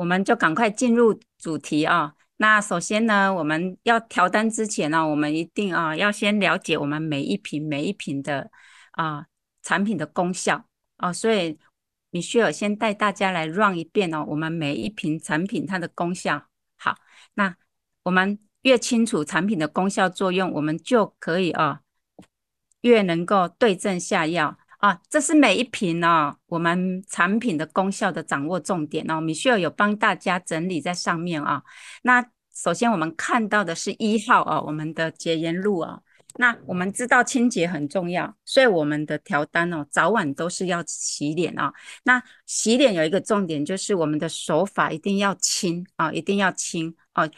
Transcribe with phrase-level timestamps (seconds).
[0.00, 2.14] 我们就赶快进入主题啊。
[2.38, 8.50] 那首先呢，我们要调单之前呢，我们一定啊要先了解我们每一瓶每一瓶的
[8.92, 9.26] 啊
[9.62, 10.64] 产品的功效
[10.96, 11.12] 啊。
[11.12, 11.58] 所以
[12.08, 16.46] 米歇尔先带大家来 run 一遍哦，我们每一瓶产品它的功效。
[16.78, 16.96] 好，
[17.34, 17.54] 那
[18.04, 21.82] 我们越清楚产品的功效作用，我们就可以啊
[22.80, 24.56] 越能够对症下药。
[24.80, 29.20] 啊，这是每一瓶哦，我们产品的功效的掌握重点哦。
[29.20, 31.62] 米歇尔有帮大家整理在上面啊。
[32.02, 36.00] 那首先我们看到的是一号哦，我们的洁颜露啊。
[36.36, 41.70] 那我们知道清洁很重要，所以我们的调单哦，早晚都是要洗脸啊。
[42.04, 47.28] 那洗脸有一个重点，就是我们的手法一定要轻啊，一定要轻啊，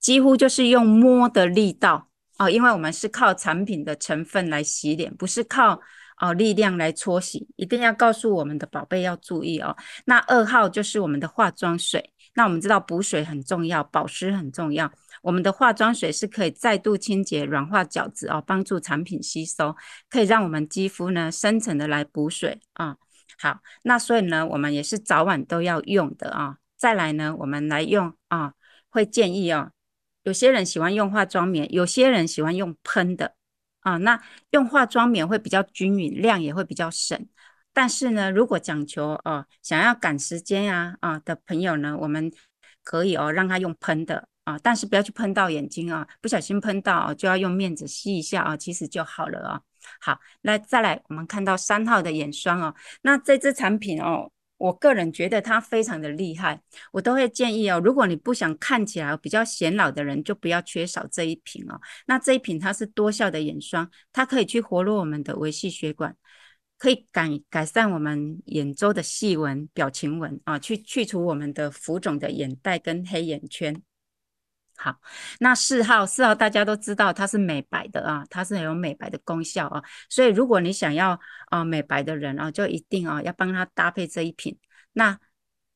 [0.00, 5.82] 几乎就是用摸的力道啊，因为我们是靠产品的成分来洗脸，不是靠。
[6.20, 9.76] 哦，力量来搓洗，一定要告诉我们的宝贝要注意哦。
[10.06, 14.90] 那二号就是我们的化妆水，那我们知道补水很重要，保湿很重要。
[15.22, 19.74] 我们的化妆水是可以再度清洁、软化角质哦，帮助产品吸收，
[20.08, 22.96] 可以让我们肌肤呢深层的来补水啊、
[23.40, 28.52] 好，那所以呢，我们也是早晚都要用的啊、再来呢，我们来用啊、
[28.88, 29.72] 会建议哦，
[30.22, 33.37] 有些人喜欢用化妆棉，有些人喜欢用喷的。
[33.80, 37.28] 啊，那用化妆棉会比较均匀，量也会比较省。
[37.72, 42.30] 但是呢，如果讲求哦、想要赶时间呀啊，的朋友呢，我们
[42.82, 49.60] 可以哦让他用喷的啊，但是不要去喷到眼睛啊，不小心喷到就要用面纸吸一下啊，其实就好了啊。
[50.00, 54.30] 好，那再来，我们看到三号的眼霜哦，那这支产品哦。
[54.58, 56.60] 我个人觉得它非常的厉害，
[56.92, 61.80] 我都会建议哦，如果你不想看起来比较显老的人，就不要缺少这一瓶哦。
[62.06, 66.16] 那这一瓶它是多效的眼霜，它可以去活络我们的微细血管，
[66.76, 73.80] 可以改改善我们眼周的细纹、表情纹啊，去去除我们的浮肿的眼袋跟黑眼圈。
[74.80, 74.96] 好，
[75.40, 84.56] 那四号四号大家都知道它是美白的啊，它是有美白的功效啊，所以如果你想要啊美白的人啊，就一定啊要帮他搭配这一瓶。
[84.92, 85.18] 那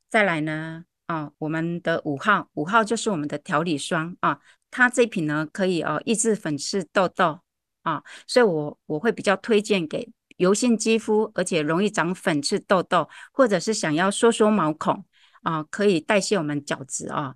[0.09, 4.39] 再来呢啊，我们的五号五号就是我们的调理霜啊，
[4.71, 7.41] 它这一瓶呢可以哦抑制粉刺痘痘
[7.83, 15.05] 啊，所以我我会比较推荐给油性肌肤，而且容易长粉刺痘痘，或者是想要缩缩毛孔
[15.43, 17.35] 啊，可以代谢我们角质啊。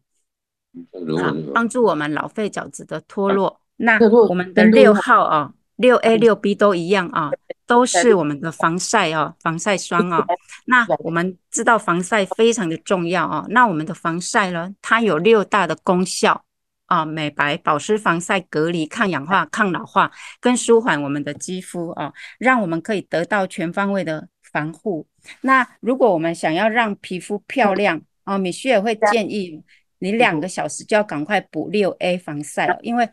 [1.19, 3.60] 好，帮助我们老废角质的脱落。
[3.78, 3.98] 那
[4.28, 7.31] 我们的六号啊，六 A 六 B 都一样啊，
[7.66, 10.25] 都是我们的防晒哦，防晒霜啊。
[10.65, 13.44] 那我们知道防晒非常的重要啊。
[13.50, 16.42] 那我们的防晒呢，它有六大的功效
[16.86, 20.10] 啊：美白、保湿、防晒、隔离、抗氧化、抗老化，
[20.41, 25.06] 跟舒缓我们的肌肤啊，让我们可以得到全方位的防护。
[25.42, 29.62] 那如果我们想要让皮肤漂亮啊，米歇尔会建议。
[29.99, 33.09] 你两个小时就要赶快补六 A 防晒了，因为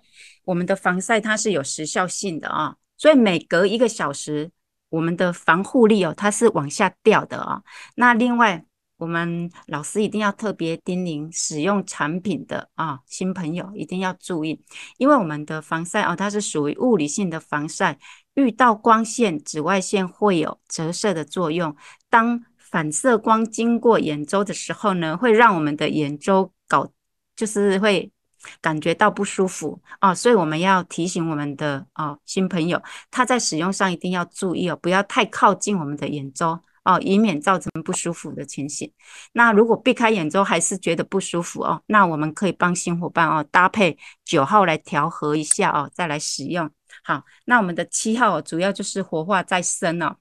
[0.46, 4.52] 我们的防晒它是有时效性的啊，所以每隔一个小时，
[4.90, 7.62] 我们的防护力哦，它是往下掉的啊。
[7.96, 8.66] 那另外，
[8.98, 14.64] 我们老师一定要特别叮咛使用产品的啊新朋友一定要注意，
[14.98, 17.98] 因为我们的防晒哦，它是属于物理性的防晒，
[18.36, 21.76] 遇到光线、紫外线会有折射的作用。
[22.10, 26.52] 当反射光经过眼周的时候呢，会让我们的眼周。
[26.68, 26.90] 搞
[27.36, 28.12] 就是会
[28.60, 38.92] 感觉到不舒服哦，所以我们要提醒我们的哦新朋友，他在使用上一定要注意哦，不要太靠近我们的眼周哦，以免造成不舒服的情形。
[39.34, 43.96] 那如果避开眼周还是觉得不舒服哦，那我们可以帮新伙伴哦搭配
[44.26, 46.68] 九号来调和一下哦，再来使用。
[47.04, 50.16] 好，那我们的七号主要就是活化再生哦，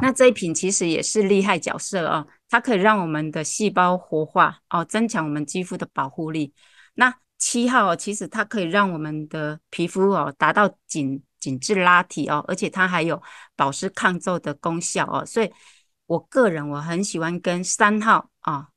[0.00, 2.26] 那这一瓶其实也是厉害角色哦。
[2.48, 6.54] 它可以让我们的细胞活化哦，增强我们肌肤的保护力。
[6.94, 13.20] 那七号哦，其实它可以让我们的皮肤哦达到紧紧致拉提哦，而且它还有
[13.56, 15.26] 保湿抗皱的功效哦。
[15.26, 15.52] 所以
[16.06, 18.68] 我个人我很喜欢跟三号啊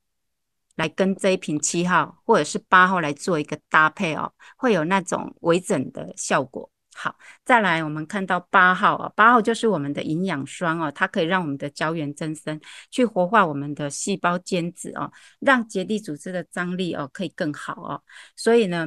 [0.76, 6.72] 来跟这一瓶七号或者是八号来做一个搭配哦，会有那种微整的效果。
[7.02, 7.16] 好，
[7.46, 12.60] 再来，我们看到八号啊，八号就是我们的营养霜哦，它可以让我们的胶原增生，
[12.92, 15.10] 去活化我们的细胞间质哦，
[15.40, 18.04] 让结缔组织的张力哦可以更好哦。
[18.36, 18.86] 所以呢，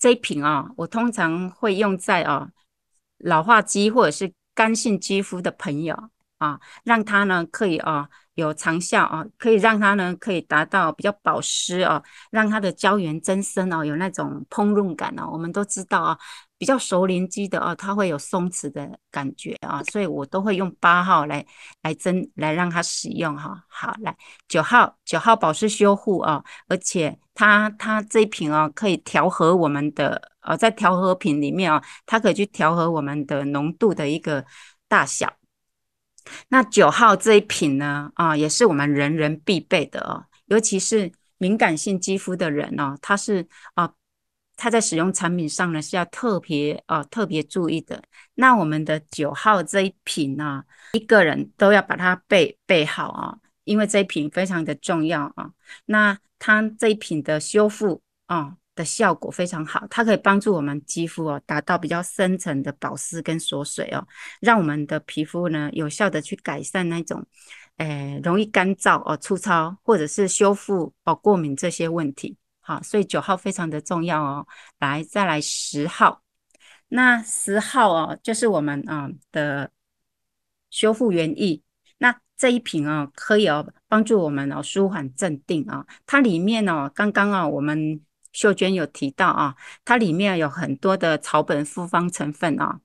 [0.00, 2.48] 这一瓶啊，我通常会用在啊
[3.18, 8.08] 老化肌或者是干性肌肤的朋友啊，让它呢可以啊。
[8.36, 15.26] 有长效哦，可以让它呢可以达到比较保湿哦，让它的胶原增生哦，有那种膨润感哦。
[15.32, 16.18] 我们都知道啊，
[16.58, 21.44] 比较熟龄肌的哦，它会有松弛的感觉啊，所以我都会用八号来
[21.82, 23.62] 来增来让它使用哈。
[23.68, 24.16] 好，来
[24.48, 34.44] 九号九号保湿修护啊，而且它它这一瓶啊可以调和我们的呃，在调和品里面啊，它可以去调和我们的浓度的一个
[34.88, 35.30] 大小。
[36.48, 43.92] 那九号这一瓶呢啊，也是我们人人必备的哦，尤其是敏感性肌肤的人哦，它是啊。
[44.56, 48.02] 它在使用产品上呢是要特别啊特别注意的。
[48.34, 55.50] 那我们的九号这一瓶呢、一个人都要把它备备好啊，因为这一瓶非常的重要啊。
[55.84, 64.06] 那它这一瓶的修复啊的效果非常好，它可以帮助我们肌肤哦达到比较深层的保湿跟锁水哦，
[64.40, 67.24] 让我们的皮肤呢有效的去改善那种
[67.78, 72.36] 诶容易干燥哦粗糙或者是修复哦过敏这些问题。
[72.66, 74.44] 好，所以九号非常的重要哦。
[74.80, 76.24] 来，再来十号，
[76.88, 79.70] 那十号哦，就是我们啊、的
[80.68, 81.62] 修复原液。
[81.98, 88.00] 那这一瓶哦，可以哦帮助我们哦舒缓镇定啊、它里面哦，刚刚啊我们
[88.32, 89.54] 秀娟有提到啊，
[89.84, 92.80] 它里面有很多的草本复方成分啊、哦，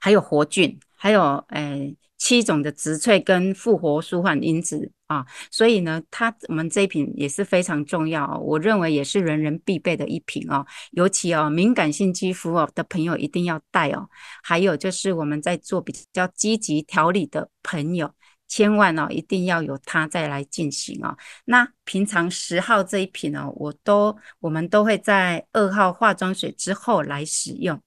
[0.00, 1.96] 还有活菌，还有诶。
[2.24, 10.64] 七种的植萃跟复活舒缓因子啊，所以呢，它我们这一瓶也是非常重要，我认为也是人人必备的一瓶哦。
[10.92, 14.08] 尤其哦，敏感性肌肤哦的朋友一定要带哦。
[14.42, 18.10] 还有就是我们在做比较积极调理的朋友，
[18.48, 21.14] 千万哦一定要有它再来进行哦。
[21.44, 27.78] 那平常十号这一瓶哦，我都我们都会在二号化妆水之后来使用。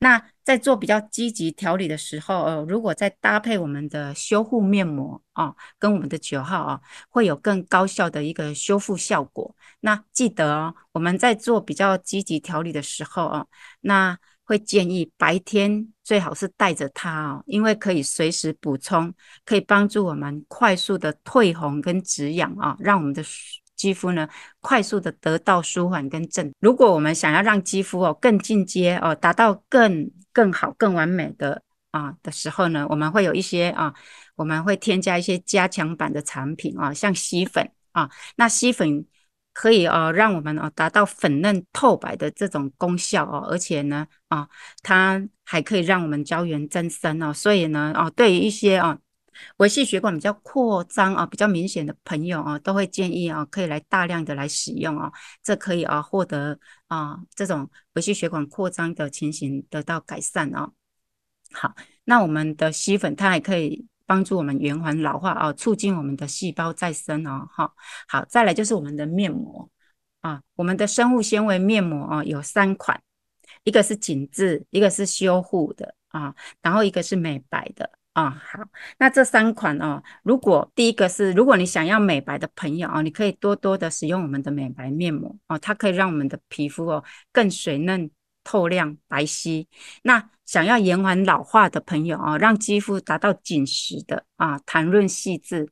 [0.00, 6.80] 那在做比较积极调理的时候，呃，如果再搭配我们的修护面膜啊，跟我们的九号啊，
[7.10, 9.54] 会有更高效的一个修复效果。
[9.80, 13.46] 那记得哦，我们在做比较积极调理的时候啊，
[13.82, 19.12] 那会建议白天最好是带着它哦，因为可以随时补充，
[19.44, 23.22] 可以帮助我们快速的退红跟止痒啊，让我们的。
[23.78, 24.28] 肌肤呢，
[24.60, 26.52] 快速的得到舒缓跟镇。
[26.60, 33.94] 如果我们想要让肌肤哦更进阶哦，达到更更好、更完美的啊的时候呢，我们会有一些啊，
[34.34, 38.10] 我们会添加一些加强版的产品啊，像吸粉啊。
[38.36, 39.06] 那吸粉
[39.54, 44.48] 可以哦，让我们哦达到粉嫩透白的这种功效哦，而且呢啊，
[44.82, 47.32] 它还可以让我们胶原增生哦。
[47.32, 48.98] 所以呢哦，对于一些啊。
[49.58, 55.12] 微细血管比较扩张啊，比较明显的朋友啊，都会建议啊，可以来大量的来使用啊，
[55.42, 60.70] 这可以啊获得啊这种微细血管扩张的情形得到改善啊。
[61.52, 61.74] 好，
[62.04, 67.48] 那我们的吸粉它还可以帮助我们延缓老化啊，促进我们的细胞再生哦。
[67.50, 67.74] 好，
[68.06, 69.70] 好，再来就是我们的面膜
[70.20, 73.00] 啊，我们的生物纤维面膜啊有三款，
[73.64, 77.97] 一个是紧致，一个是修护的啊，然后一个是美白的。
[78.18, 78.58] 啊、好，
[78.98, 88.10] 那这三款哦，如果第一个是，如果你想要美白的朋友哦，你可以多多的使用我们的美白面膜哦，它可以让我们的皮肤哦更水嫩、
[88.42, 89.68] 透亮、白皙。
[90.02, 95.68] 那想要延缓老化的朋友哦，让肌肤达到紧实的啊，弹润细致、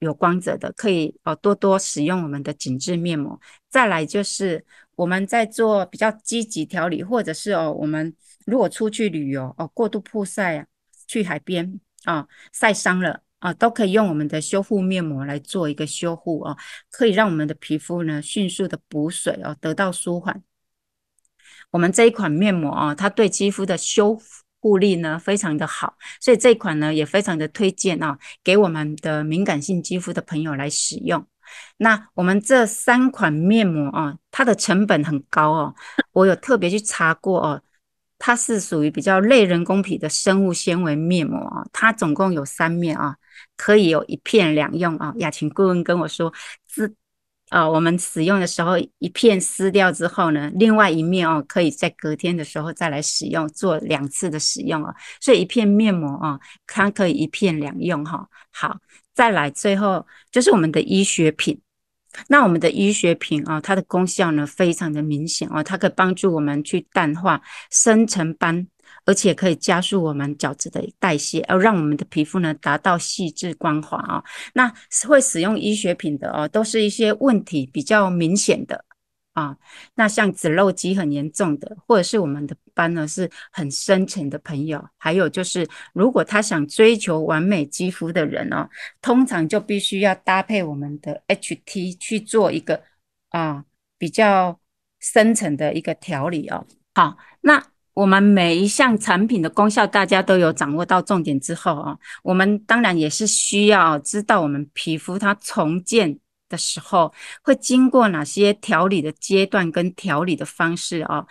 [0.00, 3.40] 有光泽的，可以哦多多使用我们的紧致面膜。
[3.70, 4.62] 再来就是
[4.94, 8.14] 我们在做比较积极调理，或者是哦，我们
[8.44, 10.66] 如果出去旅游哦，过度曝晒啊。
[11.08, 16.56] 去海边啊，晒伤了啊，都可以用我们的修复面膜来做一个修护啊，
[16.90, 20.42] 可以让我们的皮肤呢迅速的补水哦，得到舒缓。
[21.70, 24.18] 我们这一款面膜啊，它对肌肤的修
[24.60, 31.26] 护力呢非常的好，所以这一款呢也非常的推荐啊，给我们的敏感性肌肤的朋友来使用。
[31.78, 35.74] 那我们这三款面膜啊，它的成本很高哦，
[36.12, 37.62] 我有特别去查过哦。
[38.18, 43.16] 它是属于比较类人工皮的生物纤维面膜啊，它总共有三面啊，
[43.56, 45.14] 可以有一片两用啊。
[45.18, 46.32] 雅琴顾问跟我说，
[46.66, 46.92] 撕
[47.50, 54.94] 啊，我们使用的时候一片撕掉之后呢，另外一面哦，可以在隔天的时候再来使用，做两次的使用啊。
[55.20, 58.28] 所以一片面膜啊，它可以一片两用哈。
[58.50, 58.78] 好，
[59.14, 61.60] 再来最后就是我们的医学品。
[62.26, 68.66] 那我们的医学品啊，它的功效呢非常的明显哦，它可以帮助我们去淡化深层斑，
[69.04, 74.22] 而且可以加速我们角质的代谢，而让我们的皮肤呢达到细致光滑啊。
[74.54, 74.72] 那
[75.06, 78.84] 会使用医学品的哦，都是一些问题比较明显的。
[79.38, 79.56] 啊，
[79.94, 88.68] 那像脂漏肌很严重的，或者是我们的斑呢是很深层的朋友，还有就是如果他想追求完美肌肤的人哦，
[89.00, 92.82] 通常就必须要搭配我们的 HT 去做一个
[93.28, 93.64] 啊
[93.96, 94.58] 比较
[94.98, 96.66] 深层的一个调理哦。
[96.94, 97.64] 好，那
[97.94, 106.18] 我们每一项产品的功效，大家都有掌握到重点之后啊，我们当然也是需要知道我们皮肤它重建
[106.48, 107.12] 的时候
[107.42, 111.26] 会经过哪些调理的阶段跟调理的方式哦。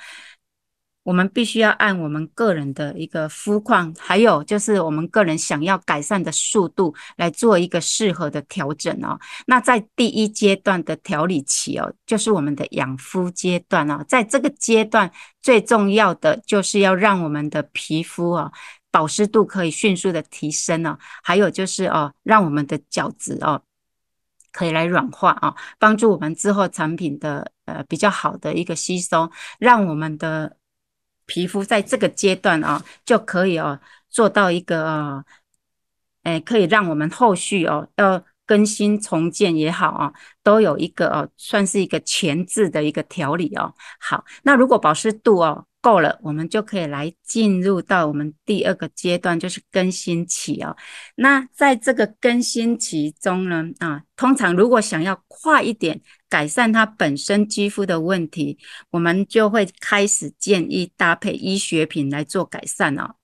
[1.04, 9.18] 我们必须要按我们个人的一个肤况，还有就是我们个人想要改善的速度来做一个适合的调整哦。
[9.46, 15.10] 那在第一阶段的调理期哦，就是我们的养肤阶段哦，在这个阶段
[15.42, 18.52] 最重要的就是要让我们的皮肤哦
[18.92, 23.64] 保湿度可以迅速的提升哦，还有就是哦，让我们的角质哦
[24.58, 30.58] 可以来软化啊，帮助我们之后产品的呃比较好的一个吸收，让我们的。
[31.30, 35.26] 皮肤在这个阶段啊，就可以哦做到一个啊，
[36.24, 40.12] 哎，可以让我们后续哦要更新重建也好啊，
[40.42, 43.72] 都有一个哦，算是一个前置的一个调理哦。
[44.00, 45.66] 好，那如果保湿度哦。
[45.80, 50.76] 够了，我们就可以来进入到我们第二个阶段，就是更新期哦。
[51.16, 58.58] 那在这个更新期中呢，啊，通常如果想要快一点改善它本身肌肤的问题，
[58.90, 63.16] 我们就会开始建议搭配医学品来做改善哦。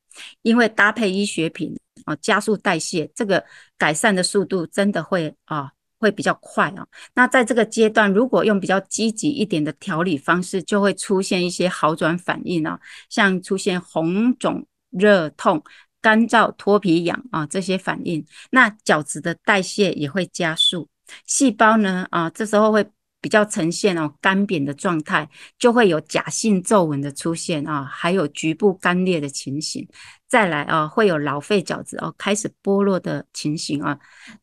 [0.41, 3.43] 因为搭配医学品哦，加速代谢，这个
[3.77, 5.71] 改善的速度真的会啊。
[5.99, 15.63] 会比较快啊，那在这个阶段，如果用比较积极一点的调理方式，就会出现一些好转反应啊，像出现红肿、热痛、
[16.01, 20.89] 干燥、脱皮痒啊这些反应，那角质的代谢也会加速，
[21.25, 22.85] 细胞呢啊这时候会
[23.23, 29.87] 比较呈现哦干瘪的状态，就会有假性皱纹的出现啊，还有局部干裂的情形。
[30.27, 33.97] 再来啊，会有老废角质哦，开始剥落的情形啊。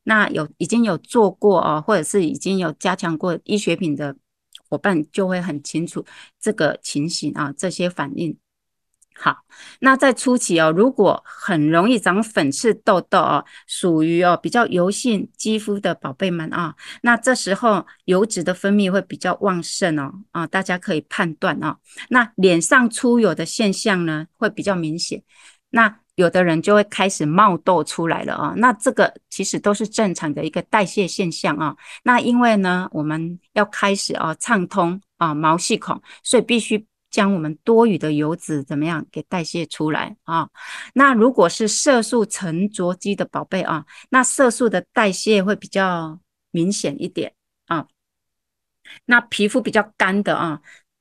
[0.04, 4.16] 那有已经有做过啊，或者是已经有加强过医学品的
[4.66, 6.02] 伙伴，就会很清楚
[6.40, 8.34] 这个情形啊，这些反应。
[9.22, 9.36] 好，
[9.80, 21.76] 那在初期哦，如果很容易长粉刺、痘痘哦，属于哦比较油性肌肤的宝贝们啊，那这时候油脂的分泌会比较旺盛哦啊，大家可以判断哦。
[22.08, 25.22] 那脸上出油的现象呢，会比较明显。
[25.68, 31.76] 那有的人就会开始冒痘出来了啊，那这个其实都是正常的一个代谢现象啊。
[32.04, 36.86] 那因为呢，我们要开始啊畅通啊毛细孔，所以必须。
[37.10, 40.48] 将我们多余的油脂怎么样给代谢出来啊？
[40.94, 47.32] 那如果是色素沉着肌的宝贝啊，那色素的代谢会比较明显一点
[47.66, 47.86] 啊。
[49.06, 50.60] 那皮肤比较干的啊，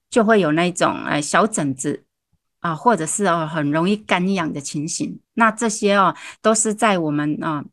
[0.10, 2.06] 就会有那种哎小疹子
[2.60, 5.20] 啊，或者是哦很容易干痒的情形。
[5.34, 7.64] 那这些哦都是在我们啊。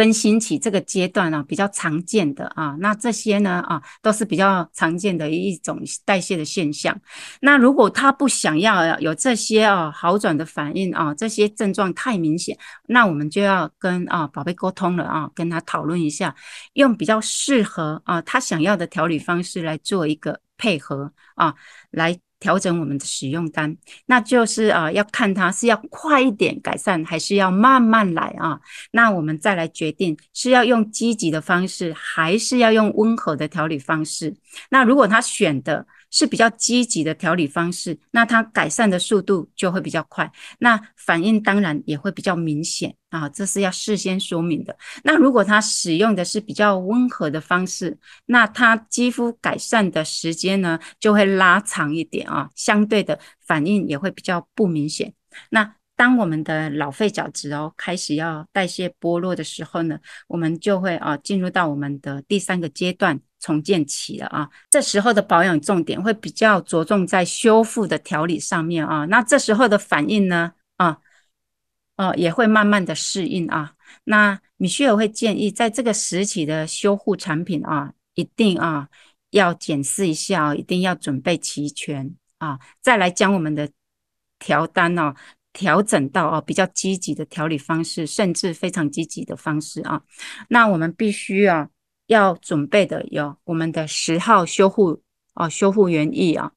[0.00, 6.98] 更新期这个阶段啊，比较常见的啊，那这些呢啊，都是比较常见的一种代谢的现象。
[7.42, 16.34] 那如果他不想要有这些啊好转的反应啊，这些症状太明显，那我们就要跟啊宝贝沟通了啊，跟他讨论一下，
[16.72, 21.54] 用比较适合啊他想要的调理方式来做一个配合啊，
[21.90, 22.18] 来。
[22.40, 28.58] 调整我们的使用单，那就是啊，要看它是要快一点改善，还是要慢慢来啊？
[28.90, 34.34] 那我们再来决定是要用积极的方式，还是要用温和的调理方式。
[34.70, 44.76] 那如果他选的是比较积极的调理方式，那它改善的速度就会比较快，那反应当然也会比较明显啊，这是要事先说明的。
[45.04, 55.12] 那如果他使用的是比较温和的方式，那他肌肤改善的时间呢就会拉长一点啊，相对的反应也会比较不明显。
[55.50, 59.98] 那当我们的老废角质哦开始要代谢剥落的时候呢，
[60.28, 63.20] 我们就会啊进入到我们的第三个阶段。
[63.40, 69.06] 重建期了啊，这时候的保养重点会比较着重在修复的调理上面啊。
[69.06, 70.98] 那这时候的反应呢，啊，
[71.96, 73.72] 哦，也会慢慢的适应啊。
[74.04, 78.88] 那米歇尔会建议，在这个时期的修护产品啊，一定啊
[79.30, 83.70] 要检视一下，一定要准备齐全啊，再来将我们的
[84.38, 85.14] 调单哦
[85.52, 90.02] 调整到哦比较积极的调理方式，甚至非常积极的方式啊。
[90.48, 91.70] 那我们必须啊。
[92.10, 95.00] 要准备的有我们的十号修护
[95.34, 96.50] 哦，修护原液啊，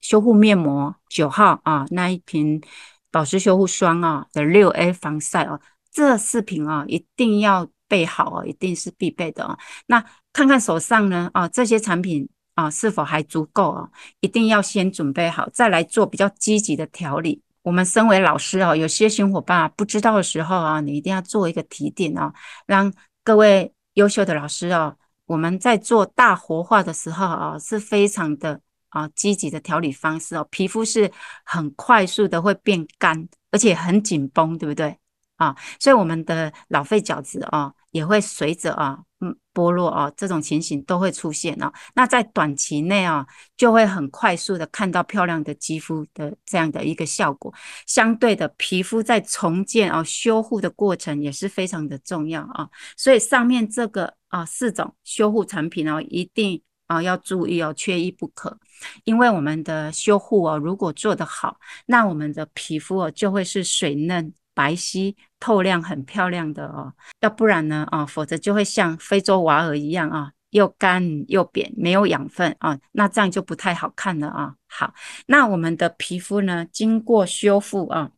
[0.00, 2.62] 修护面膜九号啊，那一瓶
[3.10, 9.58] 保湿修护霜啊的六 A 防晒啊，这四瓶啊一定要备好啊，一定是必备的啊。
[9.86, 13.90] 那看看手上呢啊，这些产品啊是否还足够啊？
[14.20, 17.42] 一定要先准备好，再来做比较积极的调理。
[17.62, 22.32] 我们身为老师啊，有些新伙伴不知道的时候啊，你一定要做一个提点啊，
[22.64, 22.92] 让
[23.24, 24.96] 各位优秀的老师哦。
[25.26, 31.10] 我们在做大活化的时候啊，是非常的啊积极的调理方式哦，皮肤是
[31.44, 34.98] 很快速的会变干，而且很紧绷，对不对
[35.36, 35.56] 啊？
[35.78, 38.98] 所以我们的老废角质啊也会随着啊。
[39.22, 41.70] 嗯，剥落哦，这种情形都会出现哦。
[41.94, 47.52] 那在短期内啊，就会很快速的看到漂亮的肌肤的这样的一个效果。
[47.86, 52.66] 相对的，皮肤在重建哦、修护的过程也是非常的重要啊。
[52.96, 58.58] 所以上面这个啊四种修护产品哦，一定啊要注意哦，缺一不可。
[59.04, 64.32] 因为我们的修护哦，如果做得好，那我们的皮肤哦就会是水嫩。
[64.60, 74.54] 白皙透亮，很漂亮的哦，要不然呢啊，否则就会像非洲娃儿一样啊，又干又扁，没有养分啊，那这样就不太好看了啊。
[74.68, 74.92] 好，
[75.28, 78.10] 那我们的皮肤呢，经过修复啊。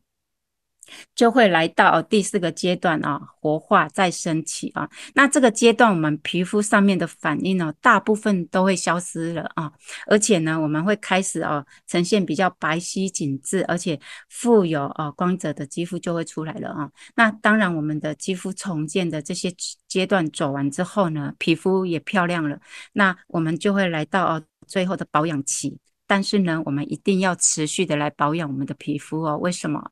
[1.15, 4.89] 就会来到第四个阶段啊，活化再生期啊。
[5.15, 9.71] 那这个阶段，我们皮肤上面的反应呢，大部分都会消失了啊。
[10.07, 13.99] 而且呢，我们会开始啊，呈现比较白皙紧致，而且
[14.29, 16.89] 富有啊光泽的肌肤就会出来了啊。
[17.15, 19.53] 那当然，我们的肌肤重建的这些
[19.87, 22.59] 阶段走完之后呢，皮肤也漂亮了。
[22.93, 25.77] 那我们就会来到哦最后的保养期。
[26.05, 29.37] 但是呢，我们一定要持续的来保养我们的皮肤哦。
[29.37, 29.89] 为什么？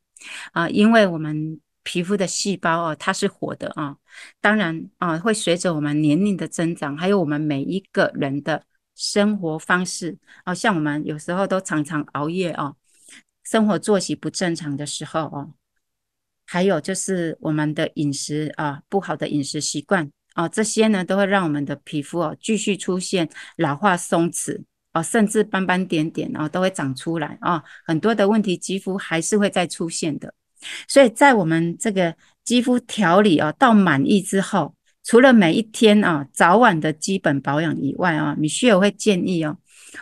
[0.54, 3.98] 啊，因为我们皮肤的细胞哦，它是活的啊，
[4.40, 8.64] 当然啊，会随着我们年龄的增长，还有我们每一个人的
[8.96, 12.76] 生活方式啊，像我们有时候都常常熬夜哦，
[13.44, 15.54] 生活作息不正常的时候哦，
[16.46, 24.64] 还有就是我们的饮食啊，不好的饮食习惯啊，这些呢都会让我们的皮肤哦继续出现老化松弛。
[24.94, 30.34] 哦，甚至斑斑点点哦，都会长出来啊，很多的问题，肌肤还是会再出现的。
[30.88, 39.58] 所以在我们这个肌肤调理啊到满意之后，除了每一天啊早晚的基本保养以外啊，米歇尔会建议哦，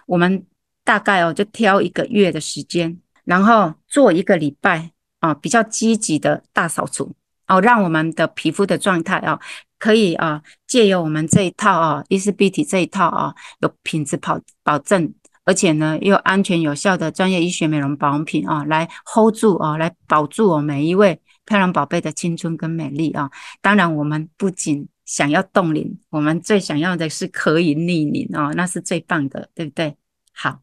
[0.07, 0.45] 我们
[0.83, 7.15] 大概哦就挑一个月的时间，然后做一个礼拜啊比较积极的大扫除
[7.47, 9.39] 哦，让我们的皮肤的状态啊。
[9.77, 15.11] 可以啊，借由我们这一套啊，伊丝碧媞这一套啊，有品质保保证，
[15.43, 23.29] 而且呢又安全有效的专业医学美容保养品啊，来 hold 住啊，来保住我每一位漂亮宝贝的青春跟美丽啊。
[23.61, 29.97] 当然，我们不仅想要冻龄，我们最想要的是可以逆龄啊，那是最棒的，对不对？
[30.31, 30.59] 好。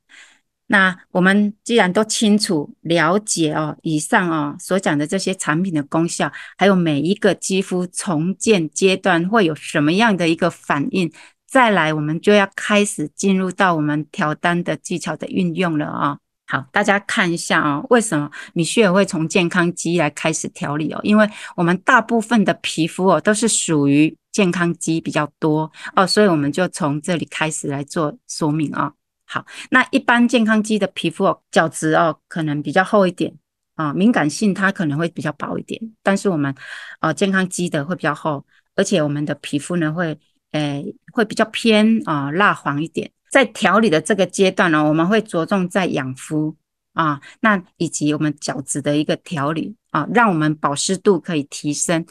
[0.68, 11.12] 那我们既然都清楚了解哦，以上哦所讲的这些产品的功效，还有每一个肌肤重建阶段会有什么样的一个反应，
[11.46, 16.18] 再来我们就要开始进入到我们调单的技巧的运用了啊。
[16.48, 21.00] 好，大家看一下啊，为什么米歇尔会从健康肌来开始调理哦？
[21.04, 28.92] 因为我们大部分的皮肤哦都是属于健康肌比较多哦，所以我们就从这里开始来做说明啊。
[29.28, 33.36] 好，那一般健康肌的皮肤哦，角质哦，可能比较厚一点
[33.74, 35.80] 啊，敏感性它可能会比较薄一点。
[36.00, 36.54] 但是我们
[37.00, 40.16] 呃健康肌的会比较厚，而且我们的皮肤呢会
[40.52, 43.10] 诶会比较偏啊蜡黄一点。
[43.28, 46.56] 在调理的这个阶段呢，我们会着重在养肤
[46.94, 52.06] 啊，那以及我们角质的一个调理啊，让我们保湿度可以提升。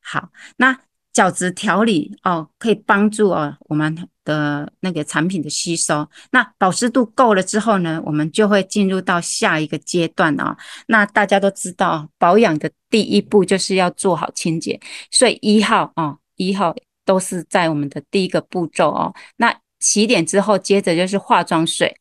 [0.00, 0.78] 好，那
[1.12, 4.08] 角质调理哦，可以帮助哦我们。
[4.30, 10.56] 呃那个产品的吸收，那保湿度够了之后呢，我们就会进入到下一个阶段啊。
[10.86, 19.12] 那大家都知道，保养的第一步就是要做好清洁，所以一号啊，一号都是在我们的第一个步骤哦。
[19.36, 21.96] 那洗脸之后，接着就是化妆水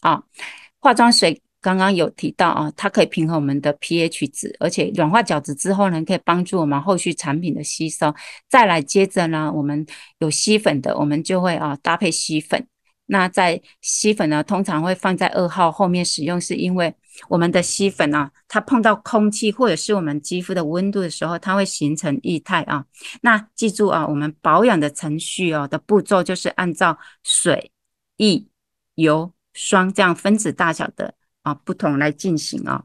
[0.00, 0.22] 啊，
[0.80, 1.42] 化妆水。
[1.62, 8.12] 刚刚有提到啊，它可以平衡我们的 pH 值，而且软化角质之后呢，可以帮助我们后续产品的吸收。
[8.48, 9.86] 再来接着呢，我们
[10.18, 12.66] 有吸粉的，我们就会啊搭配吸粉。
[13.06, 16.92] 那在吸粉呢，通常会放在二号后面使用，是因为
[17.28, 22.84] 我们的吸粉啊，它碰到空气或者是我们肌肤的温度的时候，它会形成液态啊。
[23.20, 27.70] 那记住啊，我们保养的程序哦的步骤就是按照水、
[28.16, 28.46] 液、
[28.94, 31.14] 油、霜这样分子大小的。
[31.42, 32.84] 啊，不同来进行啊，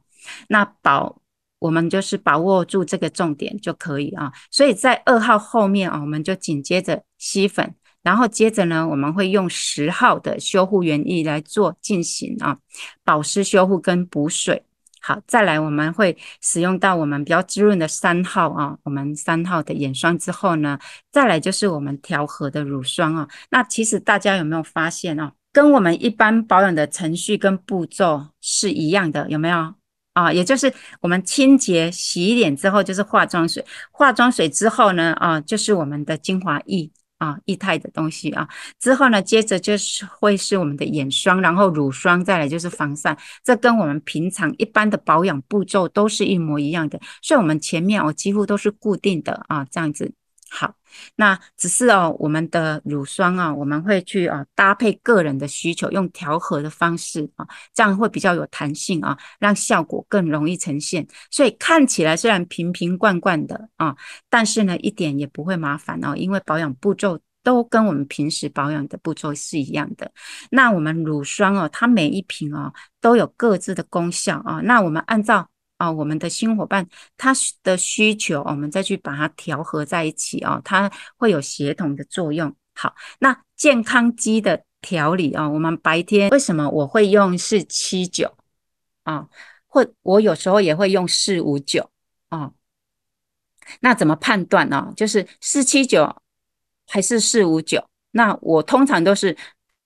[0.49, 1.21] 那保
[1.59, 4.31] 我们就是把握住这个重点就可以啊。
[4.51, 12.57] 所以在二号后面啊，我们就紧接着吸粉，然后接着呢，我们会用十号的修护原液来做进行啊，
[13.03, 14.63] 保湿修护跟补水。
[14.99, 20.77] 好，再来我们会使用到我们比较滋润的三号啊，我们三号的眼霜之后呢，
[21.11, 23.27] 再来就是我们调和的乳霜啊。
[23.49, 25.31] 那其实大家有没有发现啊？
[25.57, 29.73] 跟我们一般保养的程序跟步骤是一样的，有没有
[30.13, 30.31] 啊？
[30.31, 38.47] 也就是我们清洁洗脸之后就是化妆水，化妆水之后呢啊，就是我们的精华液啊，液态的东西啊。
[38.79, 43.17] 之后呢，接着就是会是我们的眼霜，然后乳霜，再来就是防晒。
[43.43, 50.13] 这跟我们平常一般的保养步骤都是一模一样的，所以我们前面哦几乎都是固定的啊，这样子。
[50.49, 50.73] 好，
[51.15, 61.05] 那只是哦，我们的乳霜啊，我们会去啊搭配个人的需求，用调和的方式啊，这样会比较有弹性啊，让效果更容易呈现。
[61.29, 63.95] 所以看起来虽然瓶瓶罐罐的啊，
[64.29, 70.09] 但是呢一点也不会麻烦哦，因为保养步骤都跟我们平时保养的步骤是一样的。
[70.49, 75.49] 那我们乳霜哦，它每一瓶哦都有各自的功效啊，那我们按照。
[75.77, 76.87] 啊、我们的新伙伴
[77.17, 77.31] 他
[77.63, 82.55] 的需求，我们再去把它调和在一起啊、哦，它会有协同的作用。
[82.73, 88.35] 好，那健康肌的调理啊、我们白天为什么我会用四七九
[89.03, 89.27] 啊？
[89.67, 91.89] 或我有时候也会用四五九
[92.29, 92.51] 啊？
[93.81, 94.93] 那怎么判断呢？
[94.95, 96.21] 就是四七九
[96.87, 97.87] 还是四五九？
[98.11, 99.37] 那我通常都是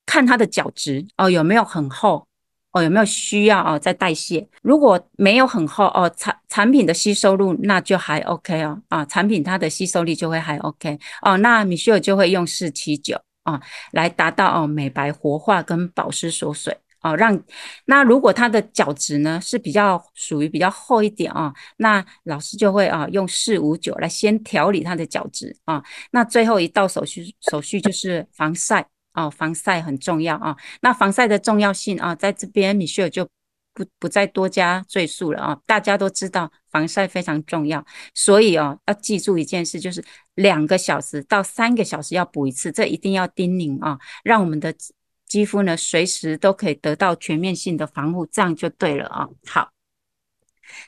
[0.05, 2.27] 看它的角质哦，有没有很厚。
[2.73, 3.77] 哦，有没有需要哦？
[3.77, 13.59] 在代谢，如果没有很厚哦，产产品的吸收率那就还 OK 哦啊，产品它的吸收力就会还 OK 哦，那米歇尔就会用四七九啊
[13.91, 17.37] 来达到哦美白活化跟保湿锁水哦，让
[17.85, 28.87] 那如果它的角质呢是比较属于比较厚一点啊，那老师就会啊用四五九来先调理它的角质啊，那最后一道手续手续就是防晒。
[29.13, 30.55] 哦，防晒很重要啊。
[30.81, 33.27] 那防晒的重要性啊，在这边米歇尔就
[33.73, 35.59] 不不再多加赘述了啊。
[35.65, 40.03] 大家都知道防晒非常重要，所以哦，要记住一件事，就是
[40.35, 44.73] 两个小时到三个小时要补一次，这一定要叮咛啊，让我们的
[45.27, 49.27] 肌肤呢随时都可以得到全面性的防护，这样就对了啊。
[49.45, 49.71] 好，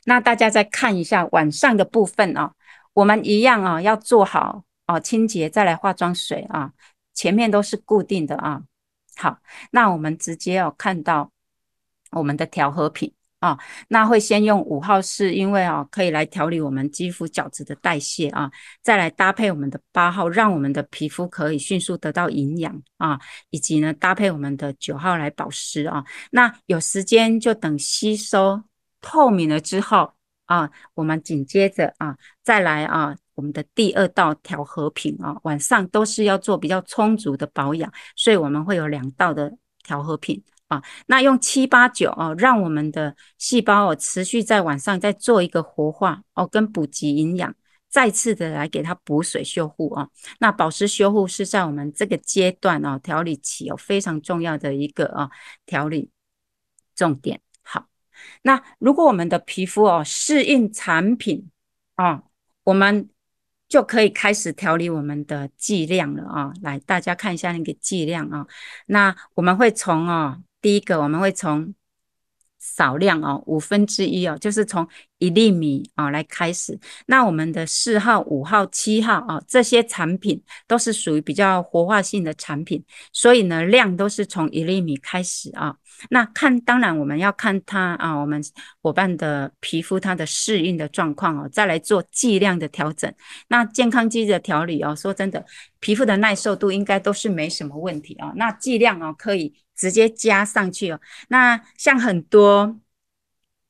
[0.04, 2.52] 那大家再看一下晚上的部分啊，
[2.92, 6.72] 我们一样啊，要做好哦清洁，再来化妆水啊。
[7.14, 8.62] 前面都是固定的啊，
[9.16, 9.38] 好，
[9.70, 11.30] 那我们直接哦看到
[12.10, 18.50] 我们的调和品啊，那会先用五号是因为啊可以来调理我们肌肤角质的代谢啊，
[18.82, 28.62] 再来搭配我们的八号，让我们的皮肤可以迅速得到营养啊，以及呢搭配我们的九号来保湿啊，那有时间就等吸收
[29.00, 30.14] 透明了之后
[30.46, 33.16] 啊，我们紧接着啊再来啊。
[33.34, 40.82] 我们的第二道调和品啊，晚上都是要做比较充足的保养，所以我们会有两道的调和品啊。
[41.06, 47.54] 那用七八九哦，让我们的细胞哦持续在晚上再做一个活化哦，跟补给营养，
[47.88, 50.08] 再次的来给它补水修护啊。
[50.38, 55.30] 那保湿修护是在我们这个阶段哦，调理期有非常重要的一个啊
[55.66, 56.10] 调理
[56.94, 57.40] 重点。
[57.62, 57.86] 好，
[58.42, 61.50] 那如果我们的皮肤哦适应产品
[61.96, 62.22] 啊，
[62.64, 63.08] 我们
[63.74, 66.52] 就可以开始调理我们的剂量了啊！
[66.62, 68.46] 来，大家看一下那个剂量啊。
[68.86, 71.74] 那我们会从啊，第一个我们会从
[72.60, 76.78] 少量哦，五分之一哦，就是从一粒米啊来开始。
[77.06, 85.74] 那我们的四号、五号、七号啊，这些产品都是属于比较活化性的产品，所以呢，量都是从一粒米开始啊。
[86.10, 88.42] 那看，当然我们要看它啊，我们
[88.82, 93.12] 伙伴的皮肤它的适应的状况哦，再来做剂量的调整。
[93.48, 95.44] 那健康肌的调理哦，说真的，
[95.80, 98.32] 皮肤的耐受度应该都是没什么问题啊。
[98.36, 101.00] 那剂量哦，可以直接加上去哦。
[101.28, 102.78] 那像很多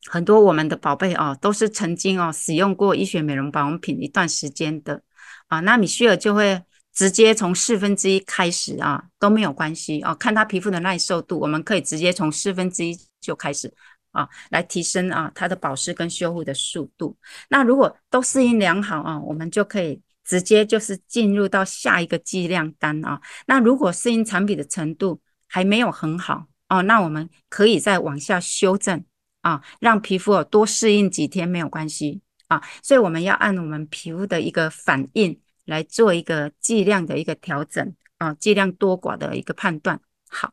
[0.06, 5.02] 很多我们的宝贝哦，都是曾经哦使用过医学美容保养品一段时间的
[5.48, 6.62] 啊，那米歇尔就会。
[6.94, 10.14] 直接从四分之一开始啊，都没有关系啊。
[10.14, 13.72] 看他皮肤的耐受度，我们可以直接从四分之一就开始
[14.12, 17.16] 啊，来提升啊它的保湿跟修护的速度。
[17.48, 23.20] 那如果都适应良好啊，我们就可以直接就是进入到下一个剂量单啊。
[23.46, 29.04] 那如果适应产品的程度还没有很好哦，那我们可以再往下修正
[29.40, 32.62] 啊，让皮肤多适应几天没有关系啊。
[32.84, 35.40] 所以我们要按我们皮肤的一个反应。
[35.64, 40.00] 来做一个剂量的一个调整啊，剂量多寡的一个判断。
[40.28, 40.52] 好，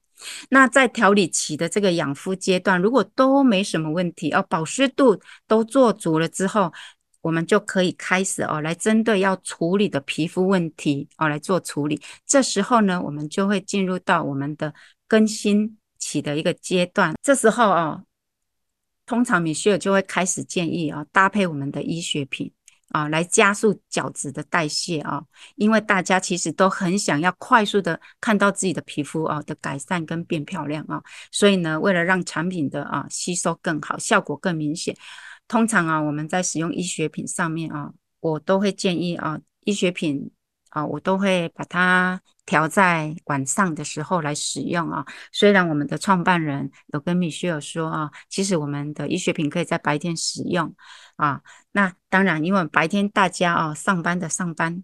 [0.49, 6.71] 那在调理期的这个养肤阶段，如果都没什么问题哦，保湿度都做足了之后，
[7.21, 11.99] 我们就可以开始哦，来针对要处理的皮肤问题哦来做处理。
[12.25, 14.73] 这时候呢，我们就会进入到我们的
[15.07, 17.13] 更新期的一个阶段。
[17.21, 18.03] 这时候哦，
[19.05, 22.51] 通常米歇尔就会开始建议啊，搭配我们的医学品。
[22.91, 25.23] 啊，来加速角质的代谢啊，
[25.55, 31.01] 因为大家其实都很想要快速的看到自己的皮肤啊的改善跟变漂亮啊，
[31.31, 34.95] 所以呢，为了让产品的啊吸收更好，效果更明显，
[35.47, 40.31] 通常啊我们在使用医学品上面啊，我都会建议啊医学品
[40.71, 45.05] 啊，我都会把它调在晚上的时候来使用啊。
[45.31, 50.73] 虽然我们的创办人有跟米歇尔说啊，其实我们的医学品可以在白天使用
[51.17, 51.41] 啊。
[51.73, 54.81] 那当然，因为白天大家啊上班的上班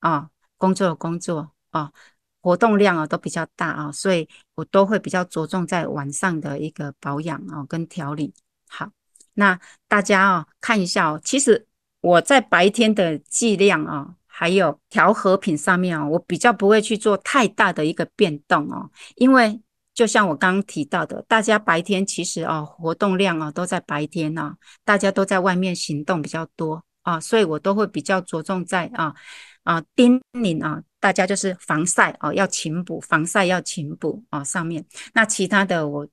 [0.00, 1.92] 啊，工作的工作啊，
[2.40, 8.34] 活动量啊都比较大啊，所以我都会比较着重在晚上的一个保养啊跟调理。
[8.68, 8.90] 好，
[9.34, 11.68] 那大家啊看一下哦，其实
[12.00, 14.16] 我在白天的剂量啊。
[14.38, 19.60] 还有调和品上面啊，我比较不会去做太大的一个变动哦，因为
[19.92, 29.12] 就像我刚刚提到的，大家白天其实啊活动量啊都在白天呐，大家都在外面行动比较多啊，所以我都会比较着重在啊
[29.64, 36.06] 啊叮咛啊大家就是防晒啊要勤补，防晒要勤补啊上面，那其他的我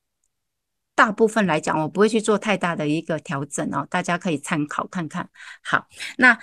[0.95, 5.29] 大部分来讲我不会去做太大的一个调整哦，大家可以参考看看。
[5.61, 5.85] 好，
[6.17, 6.35] 那。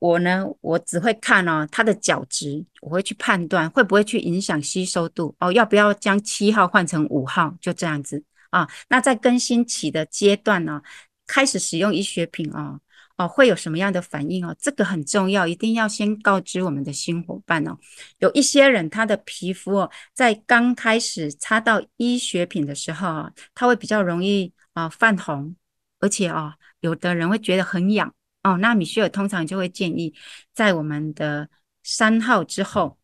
[0.00, 8.68] 我呢，我只会看哦，它的角质，我会去判断会不会去影响吸收度哦，要不要将七号换成五号，就这样子啊。
[8.88, 10.80] 那在更新期的阶段呢，
[11.26, 12.78] 开始使用医学品哦，
[13.16, 14.54] 哦，会有什么样的反应哦？
[14.60, 17.76] 这个很重要，一定要先告知我们的新伙伴哦。
[18.18, 25.56] 有一些人他的皮肤哦，在刚开始擦到医学品的时候啊，他会比较容易啊泛红，
[25.98, 28.14] 而且啊，有的人会觉得很痒。
[28.48, 30.14] 哦，那米歇尔通常就会建议，
[30.54, 31.48] 在我们的
[31.82, 32.98] 三号之后，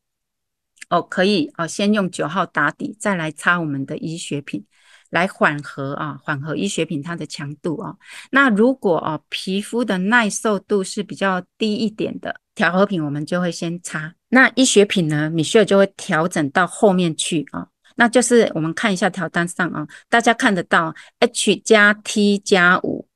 [0.88, 4.64] 哦，可以哦，先用九号打底，再来擦我们的医学品，
[5.10, 7.96] 来缓和啊，缓和医学品它的强度啊。
[8.30, 14.14] 那如果哦，皮肤的耐受度是比较低一点的，调和品我们就会先擦。
[14.28, 17.68] 那医学品呢，米歇尔就会调整到后面去啊。
[17.96, 23.06] 那就是我们看一下调单上啊，大家看得到 H 加 T 加五，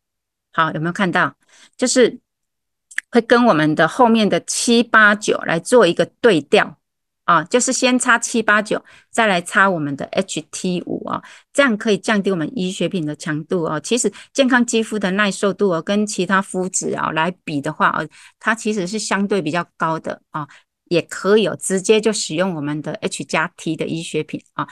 [0.53, 1.35] 好，有没有看到？
[1.77, 2.19] 就是
[3.11, 6.77] 会跟我们的后面的七八九来做一个对调
[7.25, 13.79] 啊，就是先擦七八九，再来擦我们的 HT 五啊，这样可以降低我们医学品的强度啊。
[13.81, 18.01] 其实健康肌肤的耐受度啊，跟其他肤质啊来比的话啊，
[18.41, 20.49] 它其实是相对比较高的啊，
[20.87, 24.67] 也可以哦直接就使用我们的 H 加 T 的医学品啊。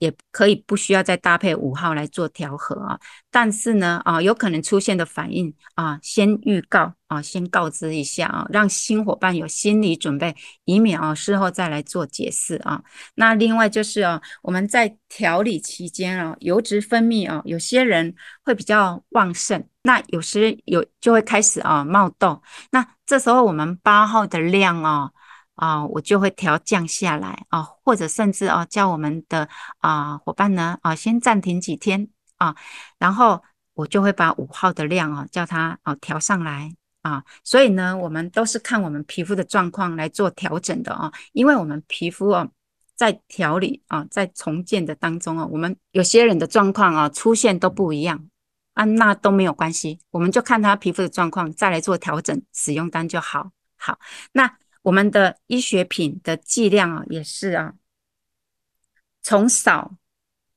[0.00, 2.98] 也可以不需要再搭配五号来做调和啊，
[3.30, 12.82] 但是呢啊，有可能出现的反应啊，先预告啊，先告知一下啊，让新伙伴有心理准备，以免啊事后再来做解释啊。
[13.14, 25.10] 那另外就是啊，我们在调理期间啊，油脂分泌啊，有些人会比较旺盛，那有时有就会开始啊冒痘，那这时候我们八号的量啊。
[25.54, 32.56] 啊，我就会调降下来啊，或者甚至啊，叫我们的啊伙伴呢啊，先暂停几天啊，
[32.98, 33.42] 然后
[33.74, 37.22] 我就会把五号的量啊，叫他啊调上来啊。
[37.44, 42.48] 所以呢，我们都是看我们皮肤的状况来做调整的啊，因为我们皮肤啊，
[42.96, 48.26] 在调理啊，在重建的当中啊，我们有些人的状况啊出现都不一样
[48.72, 53.50] 啊，那都没有关系，我们就看他皮肤的状况再来做调整，使用单就好。
[53.76, 53.98] 好，
[54.32, 54.56] 那。
[54.82, 57.74] 我们的医学品的剂量啊，也是啊，
[59.22, 59.96] 从少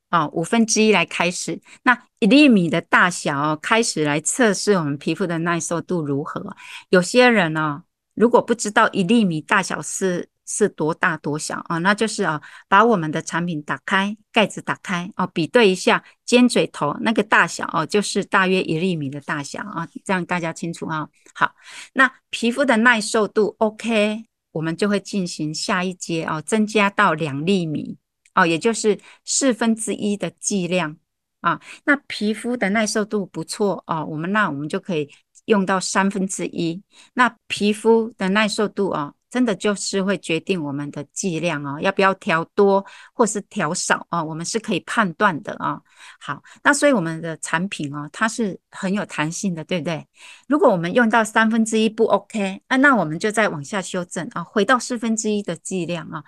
[0.09, 6.55] 啊五分之一来开始，那一粒米的大小，开始来测试我们皮肤的耐受度如何。
[6.89, 7.83] 有些人呢、
[8.13, 10.29] 如果不知道一粒米大小是。
[10.45, 11.79] 是多大多小啊？
[11.79, 21.09] 那就是啊，把我们的产品打开，盖子打开哦，比对一下尖嘴头那个大小哦，就是大约一粒米的大小啊，这样大家清楚啊。
[21.33, 21.55] 好，
[21.93, 27.97] 那皮肤的耐受度 OK，我们就会进行下一阶哦，增加到两粒米
[28.35, 30.95] 哦，也就是四分之一的剂量
[31.41, 31.59] 啊。
[31.85, 35.09] 那皮肤的耐受度不错哦，我们那我们就可以
[35.45, 36.83] 用到三分之一。
[37.15, 39.14] 那皮肤的耐受度啊。
[39.35, 44.23] 真的就是会决定我们的剂量哦，要不要调多或是调少啊？
[44.23, 45.77] 我们是可以判断的啊。
[46.21, 50.07] 好，那所以我们的产品哦，它是很有弹性的，对不对？
[50.47, 56.23] 如果我们用到三分之一不 OK 啊，那我们就再往下修正啊，回到四分之一的剂量啊。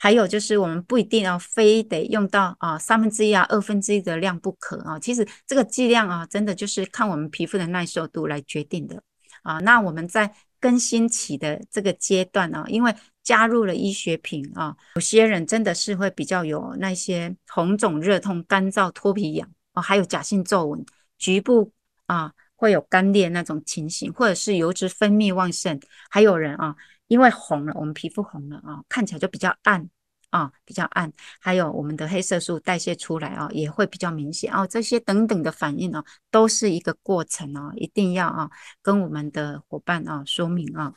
[0.00, 4.98] 还有就是我们不一定要非得用到啊三分之一啊二分之一的量不可啊。
[4.98, 9.00] 其实这个剂量啊，真的就是看我们皮肤的耐受度来决定的
[9.44, 9.60] 啊。
[9.60, 12.94] 那我们在更新期的这个阶段啊，因为
[13.24, 20.86] 加入了医学品啊，有些人真的是会比较有那些红肿、热痛、干燥、脱皮痒哦，还有假性皱纹，
[21.18, 21.72] 局部
[22.06, 26.76] 啊会有干裂那种情形，或者是油脂分泌旺盛，还有人啊
[27.08, 29.90] 因为红了，我们皮肤红了啊，看起来就比较暗。
[30.32, 34.66] 啊，比较暗，还有我们的黑色素代谢出来啊，也会比较明显哦。
[34.66, 40.94] 这些等等的反应呢，都是一个过程哦，一定要啊跟我们的伙伴啊说明啊。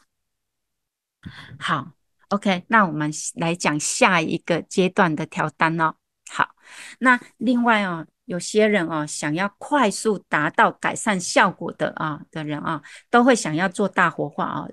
[1.60, 1.91] 好
[2.30, 5.95] OK，那我们来讲下一个阶段的调单哦。
[6.30, 6.56] 好，
[7.00, 14.71] 那另外哦，有些人哦，想要快速达到改善效果的啊的人啊，都会想要做大活化哦。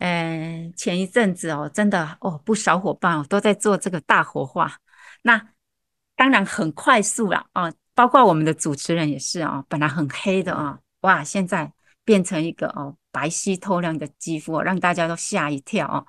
[0.00, 4.76] 呃，前一阵子哦，真的哦，不少伙伴哦都在做这个大活化。
[5.22, 5.40] 那
[6.16, 11.72] 当然很快速了啊，包括我们的主持人也是啊，本来很黑的啊，哇，现在
[12.04, 16.04] 变成一个哦白皙透亮的肌肤，让大家都吓一跳哦，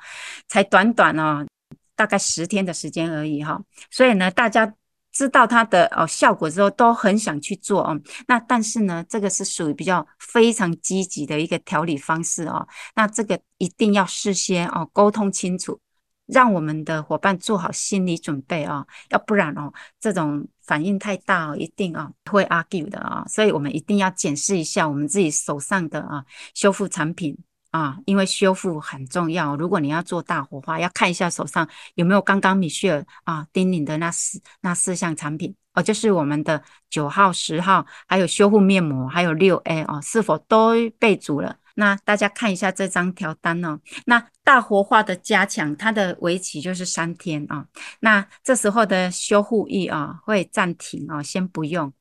[0.47, 1.45] 才短短哦。
[1.93, 4.73] 大概十天的时间而已哈，所以呢，大家
[5.12, 8.00] 知道它的哦效果之后，都很想去做哦。
[8.28, 12.67] 那但是呢，这个是属于比较非常积极的一个调理方式哦。
[12.95, 15.80] 那这个一定要事先哦沟通清楚，
[16.28, 23.26] 让我们的伙伴做好心理准备啊，要不然哦这种反应太大哦，一定啊会 argue 的啊。
[23.28, 27.38] 所以我们一定要检视一下我们自己手上的啊修复产品。
[27.71, 29.55] 啊，因为修复很重要。
[29.55, 41.55] 如果你要做大活化，要看一下手上有没有刚刚米歇尔啊叮咛的那四那四项产品哦，就是我们的九号、十号，还有修复面膜，还有六 A 哦，是否都备足了？
[41.75, 43.79] 那大家看一下这张调单哦。
[44.05, 47.65] 那大活化的加强，它的为期就是三天啊。
[48.01, 51.93] 那这时候的修护液啊会暂停啊，先不用。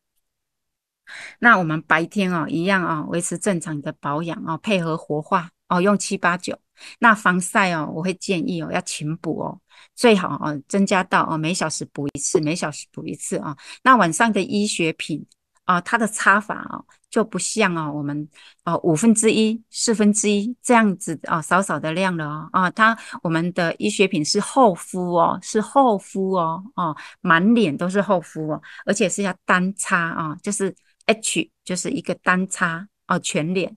[1.38, 5.50] 那我们白天啊一样啊维持正常的保养啊，配合活化。
[5.70, 6.58] 哦，用七八九，
[6.98, 9.58] 那防晒哦，我会建议哦，要勤补哦，
[9.94, 13.56] 最好哦，增加到哦，每小时补一次，每小时补一次啊。
[13.84, 15.24] 那晚上的医学品
[15.64, 18.28] 啊，它的擦法哦，就不像哦，我们
[18.64, 30.74] 哦五分之一、四分之一这样子啊，少少的量了哦啊，它我们的医学品是厚敷哦，是厚敷哦，哦，满脸都是厚敷哦，而且是要单擦啊，就是
[31.06, 33.76] H，就是一个单擦哦，全脸。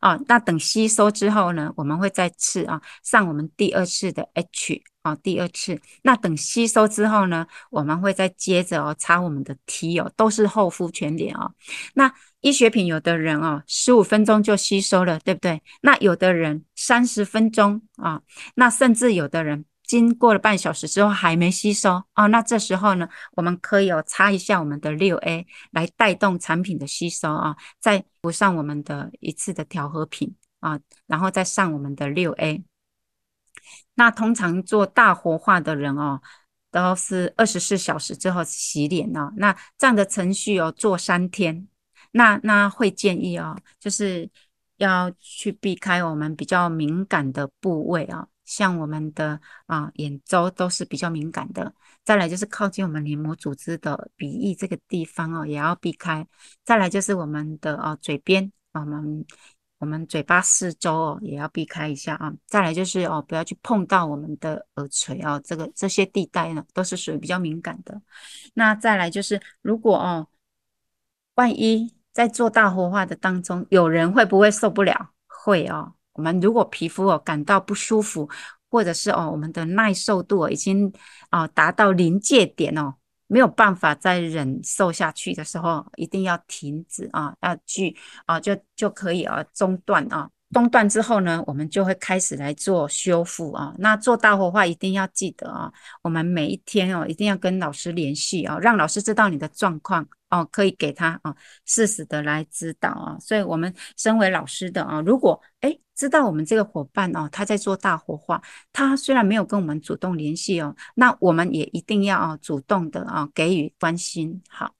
[0.00, 5.80] 啊，那等吸收之后呢，我们会再次啊上我们第二次的 H 啊，第二次。
[6.02, 11.52] 那等吸收之后呢，我们会再接着哦擦我们的 T 哦，都是厚敷全脸哦。
[11.94, 15.62] 那医学品有的人哦，十五分钟就吸收了，对不对？
[15.82, 18.20] 那有的人三十分钟啊，
[18.54, 19.64] 那甚至有的人。
[19.86, 32.64] 经过了半小时之后还没吸收哦，那这时候呢，我们可以哦擦一下我们的六 A 来带动产品的吸收啊，再补上我们的一次的调和品啊，然后再上我们的六 A。
[33.94, 36.20] 那通常做大活化的人哦，
[36.70, 39.32] 都是二十四小时之后洗脸哦。
[39.36, 41.66] 那这样的程序哦，做三天。
[42.12, 44.30] 那那会建议哦，就是
[44.76, 48.26] 要去避开我们比较敏感的部位啊。
[48.46, 56.26] 像我们的啊眼周都是比较敏感的，再来就是靠近我们黏膜组织的鼻翼这个地方哦，也要避开。
[56.64, 59.26] 再来就是我们的啊嘴边，我们
[59.78, 62.32] 我们嘴巴四周哦也要避开一下啊。
[62.46, 68.00] 再来就是哦不要去碰到我们的耳垂哦，这个这些地带呢都是属于比较敏感的。
[68.54, 70.28] 那再来就是如果哦
[71.34, 75.10] 万一在做大活化的当中，有人会不会受不了？
[75.26, 75.92] 会哦。
[76.16, 78.28] 我们如果皮肤哦感到不舒服，
[78.70, 80.92] 或者是哦我们的耐受度已经
[81.30, 82.94] 啊达到临界点哦，
[83.26, 90.28] 没有办法再忍受下去的时候，一定要停止啊，要去啊就就可以啊中断啊。
[90.52, 93.74] 中断之后呢，我们就会开始来做修复啊。
[93.78, 95.70] 那做大活化一定要记得啊，
[96.02, 103.18] 我们每一天哦一定要跟老师联系啊，让老师知道你的状况哦，可以给他啊适时的来指导啊。
[103.18, 108.40] 所以我们身为老师的啊，如果诶知道我们这个伙伴哦他在做大活化，
[108.72, 114.74] 他虽然没有跟我们主动联系哦，那我们也一定要啊主动的啊给予关心好。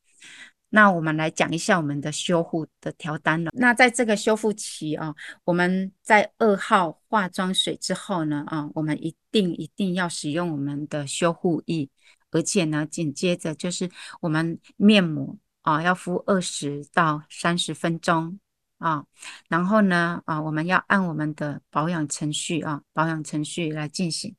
[0.69, 3.51] 那我们来讲一下我们的修护的调单了。
[3.55, 11.89] 那在这个修复期啊，我们在二号化妆水之后呢，啊，我们一定一定要使用我们的修护液，
[12.31, 13.89] 而且呢，紧接着就是
[14.21, 18.39] 我们面膜啊，要敷二十到三十分钟
[18.79, 19.05] 啊，
[19.49, 24.35] 然后呢，啊，我们要按我们的保养程序啊，保养程序来进行。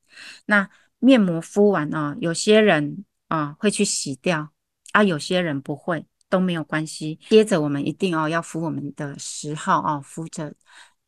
[0.46, 4.50] 那面膜敷完啊，有些人啊会去洗掉，
[4.92, 6.06] 啊，有些人不会。
[6.30, 7.18] 都没有关系。
[7.30, 10.52] 接着我们一定哦要敷我们的十号哦，敷着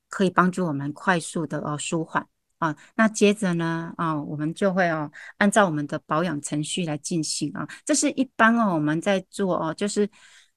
[0.09, 2.26] 可以帮助我们快速的哦舒缓
[2.57, 2.74] 啊。
[2.95, 7.68] 那接着呢啊，我们就会哦按照我们的保养程序来进行啊。
[7.85, 10.09] 这是一般哦我们在做哦，就是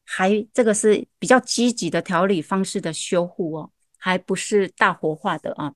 [0.05, 5.73] 还这个是比较积极的调理方式的修护哦，还不是大活化的啊。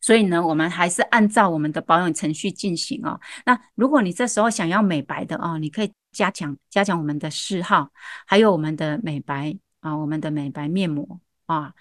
[0.00, 3.20] 所以呢，我们还是按照我们的保养程序进行哦。
[3.44, 5.92] 那如果你这时候想要美白的哦，你可以。
[6.14, 7.90] 加强加强我们的四号，
[8.24, 11.74] 还有我们的美白啊，我们的美白面膜啊，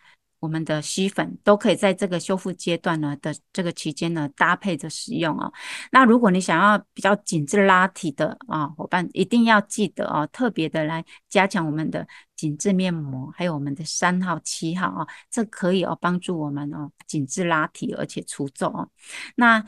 [0.44, 5.50] 我们的吸粉都可以在这个修复阶段呢的这个期间呢搭配着使用哦。
[5.94, 18.90] 那如果你想要比较紧致拉提的啊伙伴，一定要记得哦，特别的来加强我们的紧致面膜，还有我们的三号、七号啊，这可以哦帮助我们哦紧致拉提，而且除皱哦。
[19.36, 19.64] 那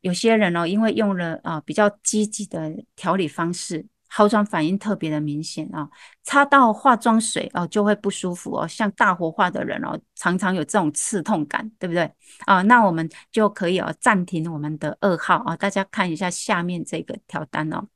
[0.00, 3.84] 有些人哦，因为用了啊比较积极的调理方式。
[4.14, 5.88] 好转反应特别的明显啊，
[6.22, 12.12] 擦到化妆水哦就会不舒服哦，像大活化的人哦，常常有这种刺痛感，对不对
[12.44, 12.60] 啊？
[12.62, 17.88] 那我们就可以哦暂停我们的二号啊，大家看一下下面这个调单哦，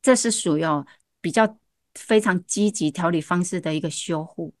[0.00, 0.86] 这是属于哦
[1.20, 1.58] 比较
[1.92, 4.54] 非常积极调理方式的一个修护。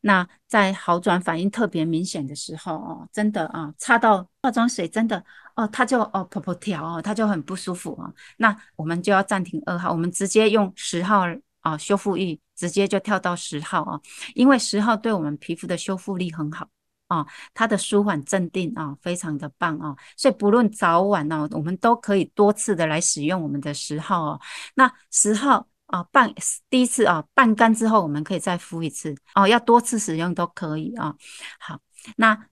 [0.00, 5.24] 那在好转反应特别明显的时候哦，真的啊，擦到化妆水真的。
[5.56, 8.12] 哦，它就哦婆婆跳哦，它就很不舒服啊。
[8.36, 11.24] 那我们就要暂停二号，我们直接用十号
[11.60, 13.98] 啊修复液，直接就跳到十号啊，
[14.34, 16.68] 因为十号对我们皮肤的修复力很好
[17.08, 19.96] 啊，它的舒缓镇定啊，非常的棒啊。
[20.14, 24.40] 所以不论早晚哦，我们都可以多次的来使用我们的十号哦。
[24.74, 26.30] 那十号啊，半
[26.68, 31.14] 第一次啊半干之后，我们可以再敷一次哦，要多次使用都可以啊。
[31.58, 31.80] 好，
[32.16, 32.46] 那。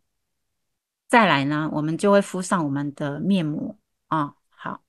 [1.14, 4.34] 再来呢，我们就会敷上我们的面膜啊。
[4.50, 4.82] 好，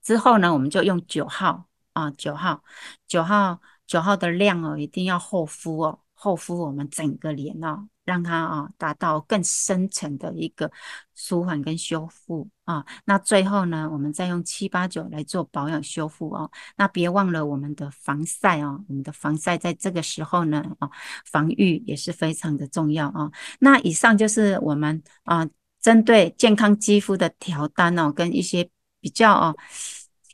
[0.00, 2.62] 之后呢，我们就用九号啊，九号，
[3.08, 7.88] 九号，九号的量哦，一定要厚敷哦，厚敷我们整个脸哦。
[8.06, 10.70] 让它啊达到更深层的一个
[11.14, 16.50] 舒缓跟修复啊，那最后呢，我们再用七八九来做保养修复哦。
[16.76, 20.90] 那别忘了我们的防晒哦，我们的防晒在这个时候呢啊，
[21.24, 23.30] 防御也是非常的重要啊。
[23.58, 25.48] 那以上就是我们啊
[25.80, 28.68] 针对健康肌肤的调单哦，跟一些
[29.00, 29.56] 比较哦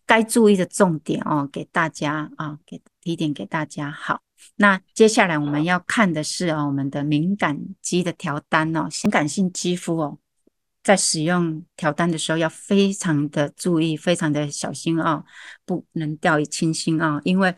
[0.04, 4.29] 该注意的重点哦，给大家啊，给提点给大家好。
[4.56, 10.18] 那接下来我们要看的是哦，我们的敏感肌的调单哦，敏感性肌肤哦，
[10.82, 15.24] 在使用调单的时候要非常的注意，非常的小心哦，
[15.64, 17.54] 不能掉以轻心哦，因为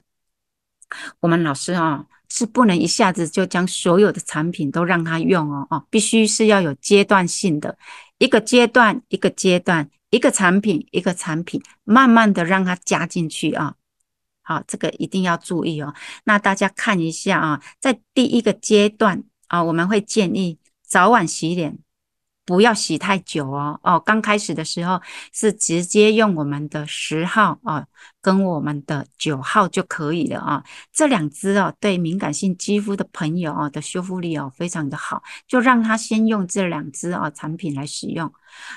[1.20, 7.76] 我们老师啊是不能一下子就将所有的产品都让他用哦哦，必须是要有阶段性的，
[8.18, 13.74] 一个阶段一个阶段，一个产品一个产品，慢慢的让它加进去啊。
[14.42, 15.94] 好，这个一定要注意哦。
[16.24, 21.78] 那大家看一下啊，在第一个阶段啊，我们会建议早晚洗脸。
[22.44, 25.00] 不要洗太久哦哦，刚开始的时候
[25.32, 27.86] 是直接用我们的十号啊，
[28.20, 30.64] 跟我们的九号就可以了啊。
[30.92, 38.32] 这两支哦，对敏感性肌肤的朋友哦的修复力哦非常的好，就让他先用这两支啊产品来使用。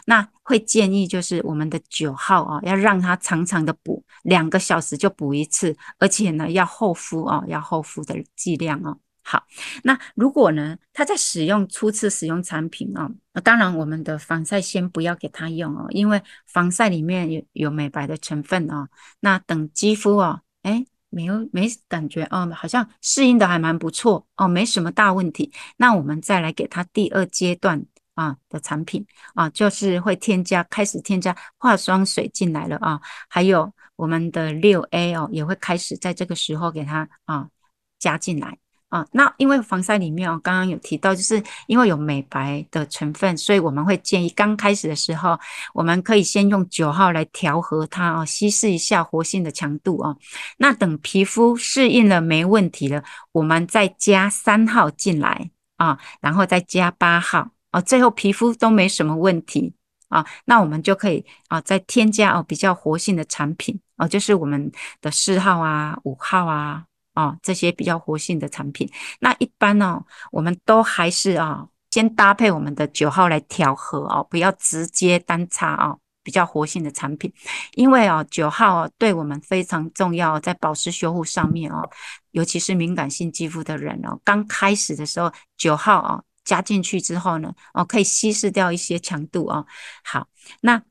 [0.06, 9.00] 那会建议就是我们的九号啊，要让他长长的补，两个小时就补一次，而且呢要厚敷啊，要厚敷的剂量哦。
[9.28, 9.44] 好，
[9.84, 18.88] 那如果呢，他在使用初次使用产品哦，那当然我们的防晒先不要给他用哦，因为防晒里面有有美白的成分哦。
[19.22, 25.52] 那等肌肤哦，诶，没有没感觉哦，好像适应的还蛮不错哦，没什么大问题。
[25.78, 29.04] 那我们再来给他第二阶段啊的产品
[29.34, 37.50] 啊，就是会添加开始添加化妆水进来了啊，还有我们的六 A 哦，也会开始在这个时候给他啊
[37.98, 38.60] 加进来。
[38.90, 45.38] 啊，那因为防晒里面哦，刚刚有提到，就是因为有美白的成分，所以我们会建议刚开始的时候，
[45.74, 50.16] 我们可以先用九号来调和它啊，稀释一下活性的强度啊。
[50.58, 59.74] 那等皮肤适应了没问题了，我们再加三号进来啊，然后再加八号啊，最后皮肤都没什么问题
[60.10, 64.72] 啊，那我们就可以啊再添加哦比较活性的产品啊，就是我们
[65.02, 66.86] 的四号啊、五号啊。
[67.16, 68.90] 哦，这些比较活性的产品，
[69.20, 77.32] 那一般呢、哦，我们都还是啊、哦，先搭配我们的九号来调和哦，不要直接单擦哦，比较活性的产品，
[77.74, 81.90] 因为哦，九号哦，对我们非常重要，在保湿修护上面哦，
[82.32, 89.66] 尤其是敏感性肌肤的人哦，刚开始的时候，九号哦加进去之后呢，哦可以稀释掉一些强度哦。
[90.04, 90.28] 好，
[90.62, 90.82] 那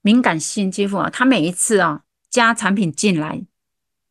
[0.00, 2.00] 敏感性肌肤啊，它每一次啊、
[2.30, 3.44] 加产品进来。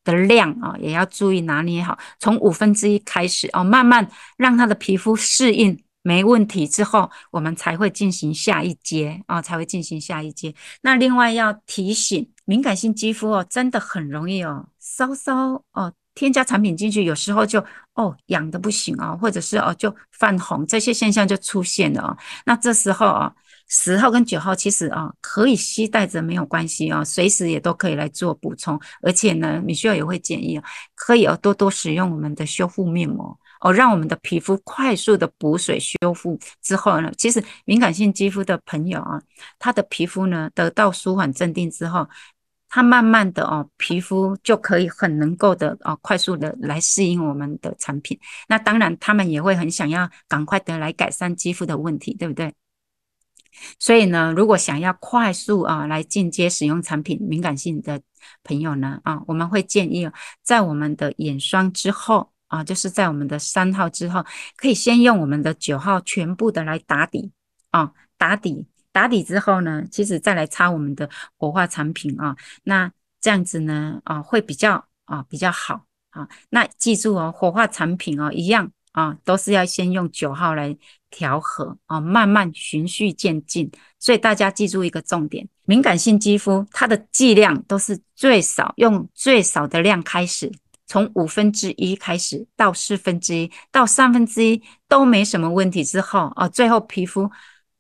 [0.04, 10.54] 的量啊，也要注意拿捏好，从五分之一开始哦，慢慢让他的皮肤适应没问题之后，我们才会进行下一阶啊，才会进行下一阶。
[10.82, 22.18] 那另外要提醒，敏感性肌肤哦，真的很容易哦，稍稍哦添加产品进去，有时候就哦痒的不行啊，或者是哦就泛红，这些现象就出现了哦。
[22.46, 23.34] 那这时候啊。
[23.68, 30.64] 十号跟九号其实啊可以携带着没有关系啊，随时也都可以来做补充，而且呢，米歇尔也会建议啊，
[30.96, 39.22] 可以多多使用我们的修复面膜哦，让我们的皮肤快速的补水修复之后呢，其实敏感性肌肤的朋友啊，
[39.58, 42.08] 他的皮肤呢得到舒缓镇定之后，
[42.70, 48.20] 他慢慢的哦，皮肤就可以很能够的哦，快速的来适应我们的产品。
[48.48, 52.54] 那当然，他们也会很想要赶快的来改善肌肤的问题，对不对？
[53.80, 58.02] 所以呢，如果想要快速啊来进阶使用产品，敏感性的
[58.44, 60.10] 朋友呢啊，我们会建议
[60.42, 64.24] 在我们的眼霜之后啊，就是在我们的三号之后，
[64.56, 67.32] 可以先用我们的九号全部的来打底
[67.72, 76.28] 啊，打底打底之后呢，其实再来擦我们的活化产品啊，那这样子呢啊会比较啊比较好啊。
[76.50, 80.76] 那记住哦，活化产品哦一样啊，都是要先用九号来。
[81.16, 83.70] 调和啊，慢慢循序渐进，
[84.00, 90.52] 所以大家记住一个重点：敏感性肌肤它的剂量都是最少，用最少的量开始，
[90.88, 97.30] 从五分之一开始到四分之一到三分之一都没什么问题之后啊，最后皮肤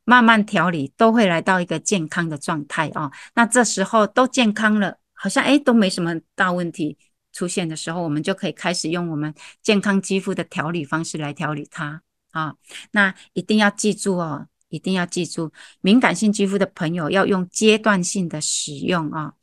[0.05, 3.11] 慢慢调理都会来到一个健康的状态啊。
[3.33, 6.99] 那这时候都健康了，好像诶都没什么大问题
[7.33, 12.01] 出现的时候，我们就可以开始用我们健康肌肤的调理方式来调理它。
[12.31, 12.55] 啊，
[12.91, 19.33] 那一定要记住哦，一定要记住，敏感性肌肤的朋友要用阶段性的使用啊，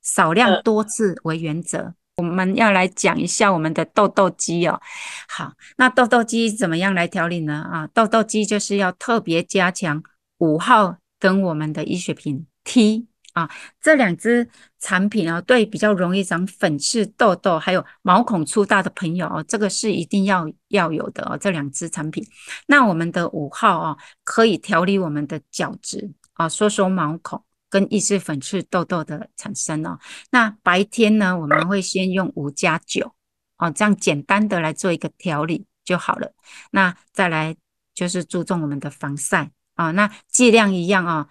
[0.00, 1.78] 少量多次为原则。
[1.78, 4.80] 嗯、我们要来讲一下我们的痘痘肌哦。
[5.28, 7.68] 好，那痘痘肌怎么样来调理呢？
[7.68, 10.00] 啊，痘痘肌就是要特别加强
[10.38, 13.09] 五号跟我们的医学品 T。
[13.40, 21.38] 啊，这两支产品哦，对比较容易长粉刺、痘痘，还有毛孔粗大的朋友哦，这个是一定要要有的哦。
[21.38, 22.24] 这两支产品，
[22.66, 29.98] 那我们的五号哦，可以调理我们的角质啊，收缩毛孔跟抑制粉刺、痘痘的产生哦。
[30.30, 33.14] 那白天呢，我们会先用五加九
[33.56, 36.32] 哦，这样简单的来做一个调理就好了。
[36.72, 37.56] 那再来
[37.94, 41.28] 就是注重我们的防晒啊，那剂量一样啊。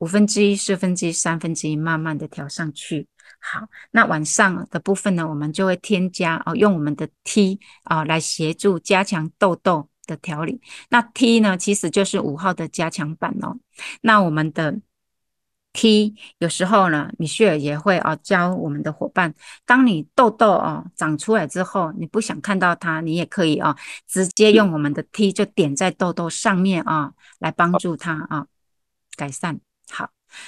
[0.00, 3.06] 五分之一、四分之一、三分之一，慢慢的调上去。
[3.38, 10.60] 好，那晚上的部分呢，我们就会添加哦，用我们的 T 啊来协助加强痘痘的调理。
[10.88, 13.56] 那 T 呢，其实就是五号的加强版哦。
[14.02, 14.80] 那我们的
[15.72, 19.34] T 有时候呢，米雪儿也会啊教我们的伙伴，
[19.64, 23.76] 当你痘痘啊长出来之后，你不想看到它，你也可以啊
[24.06, 28.46] 直接用我们的 T 就点在痘痘上面啊，来帮助它啊
[29.16, 29.60] 改善。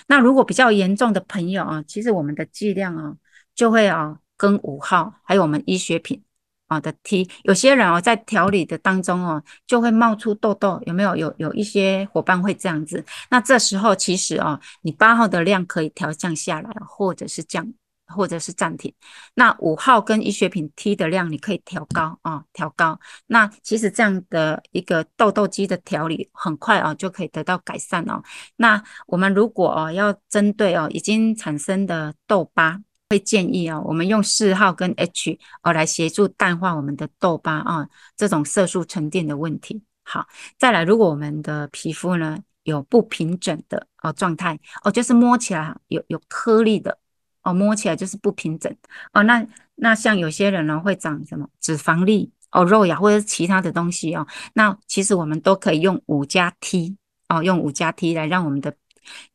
[0.07, 3.15] 那如果比较严重的朋友啊，其实我们的剂量啊，
[3.55, 6.23] 就会啊跟五号还有我们医学品
[6.69, 11.15] 啊的 T，有些人哦在调理的当中哦，就会冒出痘痘，有没有？
[11.17, 17.73] 有有一些伙伴会这样子，那这时候其实啊，你八号的量可以调降下来，或者是降。
[18.13, 18.93] 或者是暂停，
[19.35, 23.01] 那五号跟医学品 T 的量你可以调高啊，调高。
[23.27, 28.23] 那其实这样的一个痘痘肌的调理很快啊就可以得到改善哦。
[28.57, 39.83] 那我们如果哦要针对哦已经产生的痘疤，会建议哦我们用四号跟 H 哦来协助淡化我们的痘疤啊这种色素沉淀的问题。
[40.05, 40.27] 好，
[40.59, 46.99] 再来，如果我们的皮肤呢有不平整的哦状态哦，就是摸起来有有颗粒的。
[47.43, 48.75] 哦，摸起来就是不平整
[49.13, 49.23] 哦。
[49.25, 54.27] 那那像有些人呢，会长什么脂肪粒哦、肉芽或者是其他的东西哦。
[54.53, 56.97] 那其实我们都可以用五加 T
[57.29, 58.75] 哦，用五加 T 来让我们的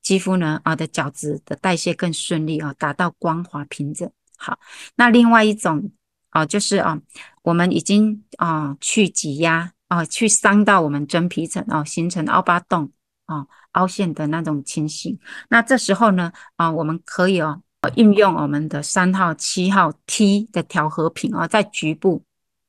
[0.01, 4.09] 肌肤呢啊的角质的代谢更顺利哦，达到光滑平整。
[4.37, 4.59] 好，
[4.95, 5.91] 那另外一种
[6.31, 7.01] 哦，就是啊，
[7.41, 12.91] 我们已经啊去挤压啊，去伤到我们真皮层哦，形成凹疤洞
[13.25, 15.19] 啊、凹陷的那种情形。
[15.49, 17.63] 那这时候呢啊，我们可以哦。
[17.95, 22.23] 运用我们的三号、七号 T 的调和品啊，在局部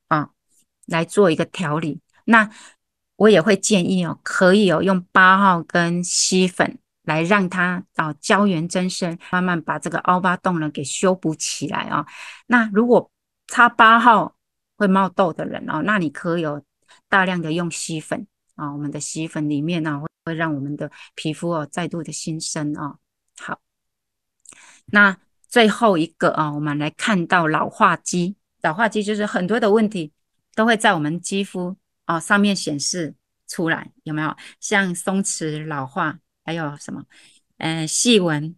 [0.08, 0.30] 啊
[0.86, 2.00] 来做一个调理。
[2.24, 2.50] 那
[3.16, 12.06] 我也会建议哦，可以哦用八号跟吸粉来让它啊胶原增生，慢慢把这个凹疤洞呢给修补起来啊。
[12.46, 13.10] 那如果
[13.46, 14.36] 擦八号
[14.76, 16.62] 会冒痘的人哦，那你可以有
[17.08, 22.96] 大量的用吸粉啊，我们的吸粉里面呢会会让我们的皮肤哦再度的新生啊。
[23.38, 23.58] 好。
[24.90, 25.16] 那
[25.48, 28.36] 最后一个啊，我们来看到老化肌。
[28.62, 30.12] 老化肌就是很多的问题
[30.54, 31.76] 都会在我们肌肤
[32.06, 33.14] 啊上面显示
[33.46, 34.36] 出来，有没有？
[34.60, 37.04] 像松弛、老化，还有什么？
[37.58, 38.54] 嗯、细纹、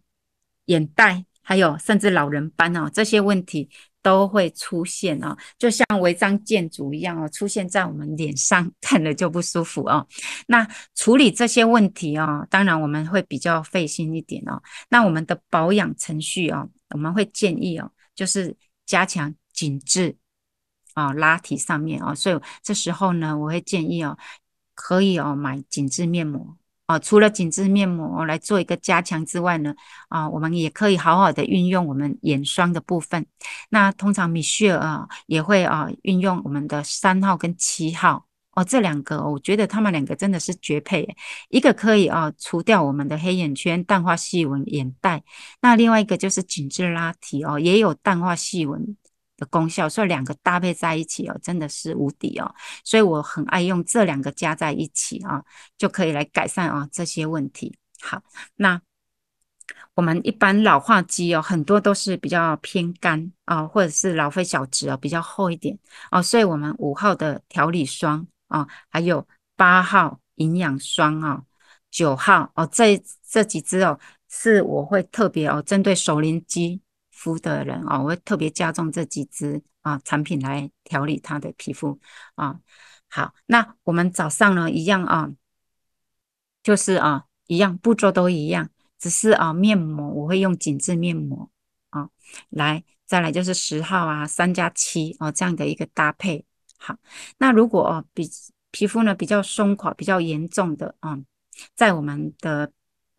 [0.65, 3.69] 眼袋，还有甚至老人斑哦，这些问题。
[4.01, 10.07] 都会出现哦，就像违章建筑一样哦，出现在我们脸上，看了就不舒服哦。
[10.47, 14.61] 那处理这些问题哦，当然我们会比较费心一点哦。
[14.89, 20.15] 那我们的保养程序哦，我们会建议哦，就是加强紧致
[20.93, 24.17] 啊拉提上面哦，所以这时候呢，我会建议哦，
[24.73, 26.57] 可以哦买紧致面膜。
[26.91, 29.73] 啊，除了紧致面膜来做一个加强之外呢，
[30.09, 33.25] 啊，我们也可以好好的运用我们眼霜的部分。
[33.69, 41.07] 那通常 Michelle 啊也会啊运用我们的三号跟七号哦，这两个我觉得他们两个真的是绝配。
[41.49, 45.23] 一个可以啊除掉我们的黑眼圈、淡化细纹、眼袋，
[45.61, 48.97] 那另外一个就是紧致拉提哦，也有淡化细纹。
[49.41, 52.53] 的功效，所以两个搭配在一起哦，真的是无敌哦，
[52.85, 55.43] 所以我很爱用这两个加在一起啊，
[55.79, 57.75] 就可以来改善啊这些问题。
[57.99, 58.21] 好，
[58.55, 58.79] 那
[59.95, 65.75] 我们一般老化肌哦，很多都是比较偏干啊，或者是老废角质哦，比较厚一点
[66.11, 71.41] 哦，所以我们五号的调理霜啊，还有八号营养霜啊，
[71.89, 76.79] 九号哦，这这几支哦，是我会特别哦，针对熟龄肌。
[77.21, 81.99] 肤的人啊，我会特别加重这几支啊产品来调理他的皮肤
[82.33, 82.59] 啊。
[83.07, 85.29] 好，那我们早上呢一样啊，
[86.63, 91.51] 就是啊一样步骤都一样，只是啊面膜我会用紧致面膜
[91.91, 92.09] 啊
[92.49, 96.43] 来，再来就是十号啊三加七啊这样的一个搭配。
[96.79, 96.97] 好，
[97.37, 98.27] 那如果啊比
[98.71, 101.19] 皮肤呢比较松垮、比较严重的啊，
[101.75, 102.71] 在我们的。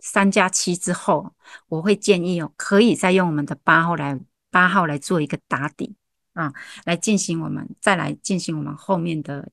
[0.04, 1.32] 三加七之后，
[1.68, 4.18] 我会建议哦，可以再用我们的八号来
[4.50, 5.94] 八号来做一个打底
[6.34, 6.52] 啊，
[6.84, 9.48] 来进行我们再来进行我们后面的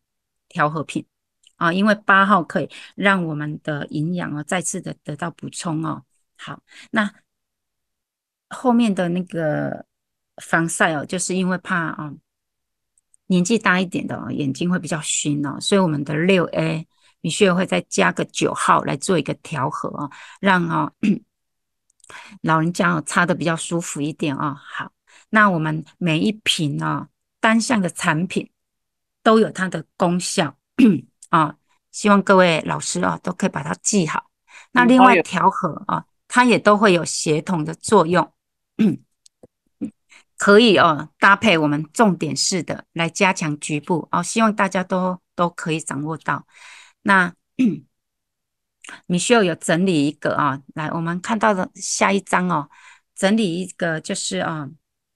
[0.48, 1.06] 调和品
[1.58, 6.04] 啊，因为八号可以让我们的营养哦再次的得到补充哦。
[6.36, 7.14] 好，那
[8.50, 9.86] 后面的那个
[10.38, 12.12] 防晒哦，就是因为怕啊
[13.28, 16.88] 年纪大一点的哦，眼睛会比较熏哦，所以我们的六 A。
[17.22, 20.10] 你需要会再加个九号来做一个调和啊，
[20.40, 20.92] 让啊
[22.42, 24.56] 老人家啊擦的比较舒服一点啊。
[24.56, 24.92] 好，
[25.30, 27.08] 那我们每一瓶啊
[27.40, 28.50] 单项的产品
[29.22, 30.58] 都有它的功效
[31.30, 31.56] 啊，
[31.92, 34.30] 希望各位老师啊都可以把它记好。
[34.72, 38.32] 那另外调和啊，它也都会有协同的作用，
[40.38, 46.46] 可以哦搭配我们重点式的来加强局部哦，希望大家都都可以掌握到。
[47.02, 47.34] 那
[49.08, 52.70] Michelle 有整理一个啊，来，我们看到的下一张哦，
[53.16, 54.68] 整理一个就是啊，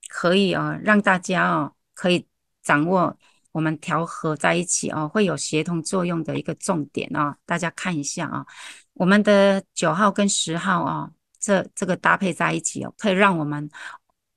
[0.08, 2.26] 可以啊让大家哦可以
[2.62, 3.18] 掌握
[3.50, 8.46] 我们调和在一起哦，会有协同作用的一个重点啊，大家看一下啊，
[8.92, 11.10] 我们的九号跟十号啊，
[11.40, 13.68] 这这个搭配在一起哦，可以让我们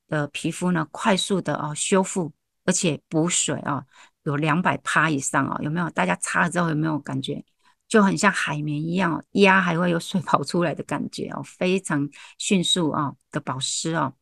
[0.08, 2.34] 的皮肤呢快速的哦修复，
[2.66, 3.86] 而且补水啊。
[4.28, 5.90] 有两百趴以上哦，有没有？
[5.92, 7.42] 大家擦了之后有没有感觉
[7.88, 14.14] 就很像海绵一样，压还会有水跑出来的感觉哦，非常迅速哦的保湿哦。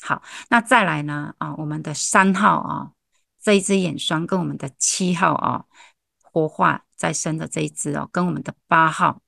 [0.00, 2.90] 好，那再来呢啊，我们的三号啊
[3.42, 5.66] 这一支眼霜跟我们的七号啊
[6.22, 9.20] 活化再生的这一支哦，跟我们的八号，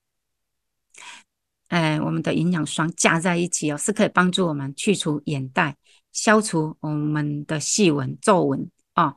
[1.68, 5.76] 哎，我们的营养霜加在一起哦，是可以帮助我们去除眼袋，
[6.12, 9.14] 消除我们的细纹皱纹啊。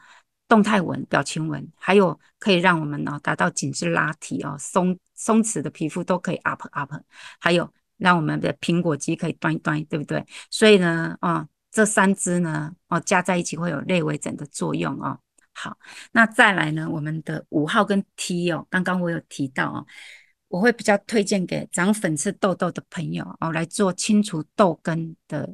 [0.49, 6.91] 动态纹、表情纹，还有可以让我们呢达到紧致拉提哦，松松弛的皮肤都可以 up up，
[7.39, 10.25] 还有让我们的苹果肌可以端一端，对不对？
[10.49, 15.19] 所以呢，哦，这三支呢，哦加在一起会有类微整的作用哦。
[15.53, 15.77] 好，
[16.13, 19.85] 那再来呢，我们的五号跟 T 哦，刚刚我有提到哦，
[20.47, 25.47] 我会比较推荐给长粉刺痘痘的朋友哦，来做清除痘根的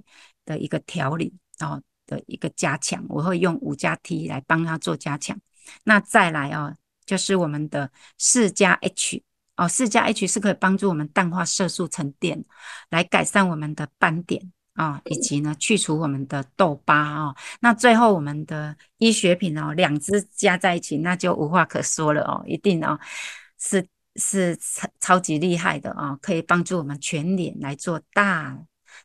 [0.46, 1.82] 的一个调理哦。
[2.06, 5.38] 的一个加强，我会用五加 T 来帮他做加强。
[5.84, 6.76] 那再来哦，
[7.06, 9.24] 就是我们的四加 H
[9.58, 12.44] 哦，四加 H 是可以帮助我们淡化色素沉淀，
[12.90, 17.36] 来改善我们的斑点啊、哦，以及呢去除我们的痘疤啊、哦。
[17.62, 23.00] 那最后我们的医学品哦，两支加在一起，那就无话可说了哦，一定哦
[23.58, 23.88] 是
[24.18, 28.56] 是超超级厉害的啊、哦，可以帮助我们全脸来做大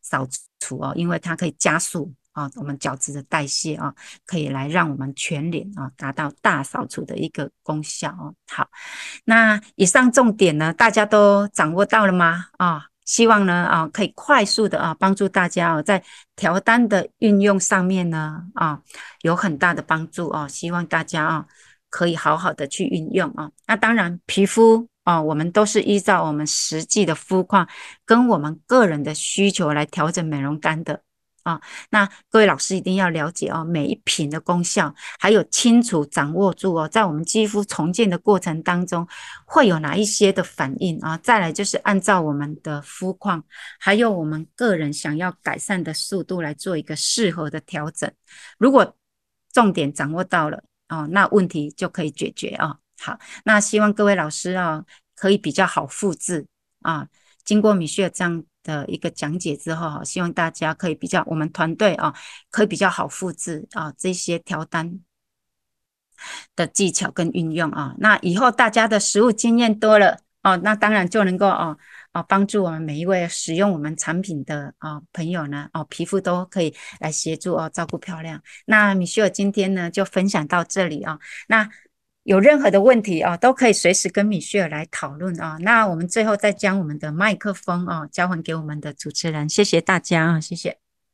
[0.02, 0.28] 扫
[0.58, 2.12] 除哦，因为它可以加速。
[2.32, 8.34] 啊、我们角质的代谢啊、可以来让我们全脸啊、达到大扫除的一个功效哦。
[8.48, 8.68] 好，
[9.24, 12.46] 那以上重点呢，大家都掌握到了吗？
[12.58, 16.02] 啊、希望呢啊、可以快速的啊帮助大家哦，在
[16.36, 18.80] 调单的运用上面呢啊、
[19.22, 20.46] 有很大的帮助哦。
[20.48, 21.46] 希望大家啊、
[21.88, 27.68] 可以好好的去运用啊、那当然，皮肤啊、我们都是依照我们实际的肤况
[28.04, 31.02] 跟我们个人的需求来调整美容单的。
[31.50, 39.06] 啊、那各位老师一定要了解哦，每一瓶的功效，还有清楚掌握住哦，在我们肌肤重建的过程当中，
[39.44, 43.42] 会有哪一些的反应啊、再来就是按照我们的肤况，
[43.78, 48.10] 还有我们个人想要改善的速度来做一个适合的调整。
[48.58, 48.96] 如果
[49.52, 54.84] 重点掌握到了，哦，那问题就可以解决啊、好，那希望各位老师啊，
[55.16, 56.46] 可以比较好复制
[56.82, 57.08] 啊。
[57.42, 62.14] 经过米雪这样的一个讲解之后哈，希望大家可以比较我们团队啊，
[62.50, 65.00] 可以比较好复制啊这些调单
[66.54, 67.94] 的技巧跟运用啊。
[67.98, 71.76] 那以后大家的实务经验多了哦，那当然就能够哦。
[72.12, 78.42] 啊，帮助我们每一位使用我们产品的啊朋友呢，哦，皮肤都可以来协助哦，照顾漂亮。
[78.66, 81.70] 那米歇尔今天呢就分享到这里啊，那
[82.24, 85.56] 有任何的问题啊，都可以随时跟米歇尔来讨论啊。
[85.60, 90.89] 那我们最后再将我们的麦克风啊交还给我们的主持人，谢谢大家啊，谢谢。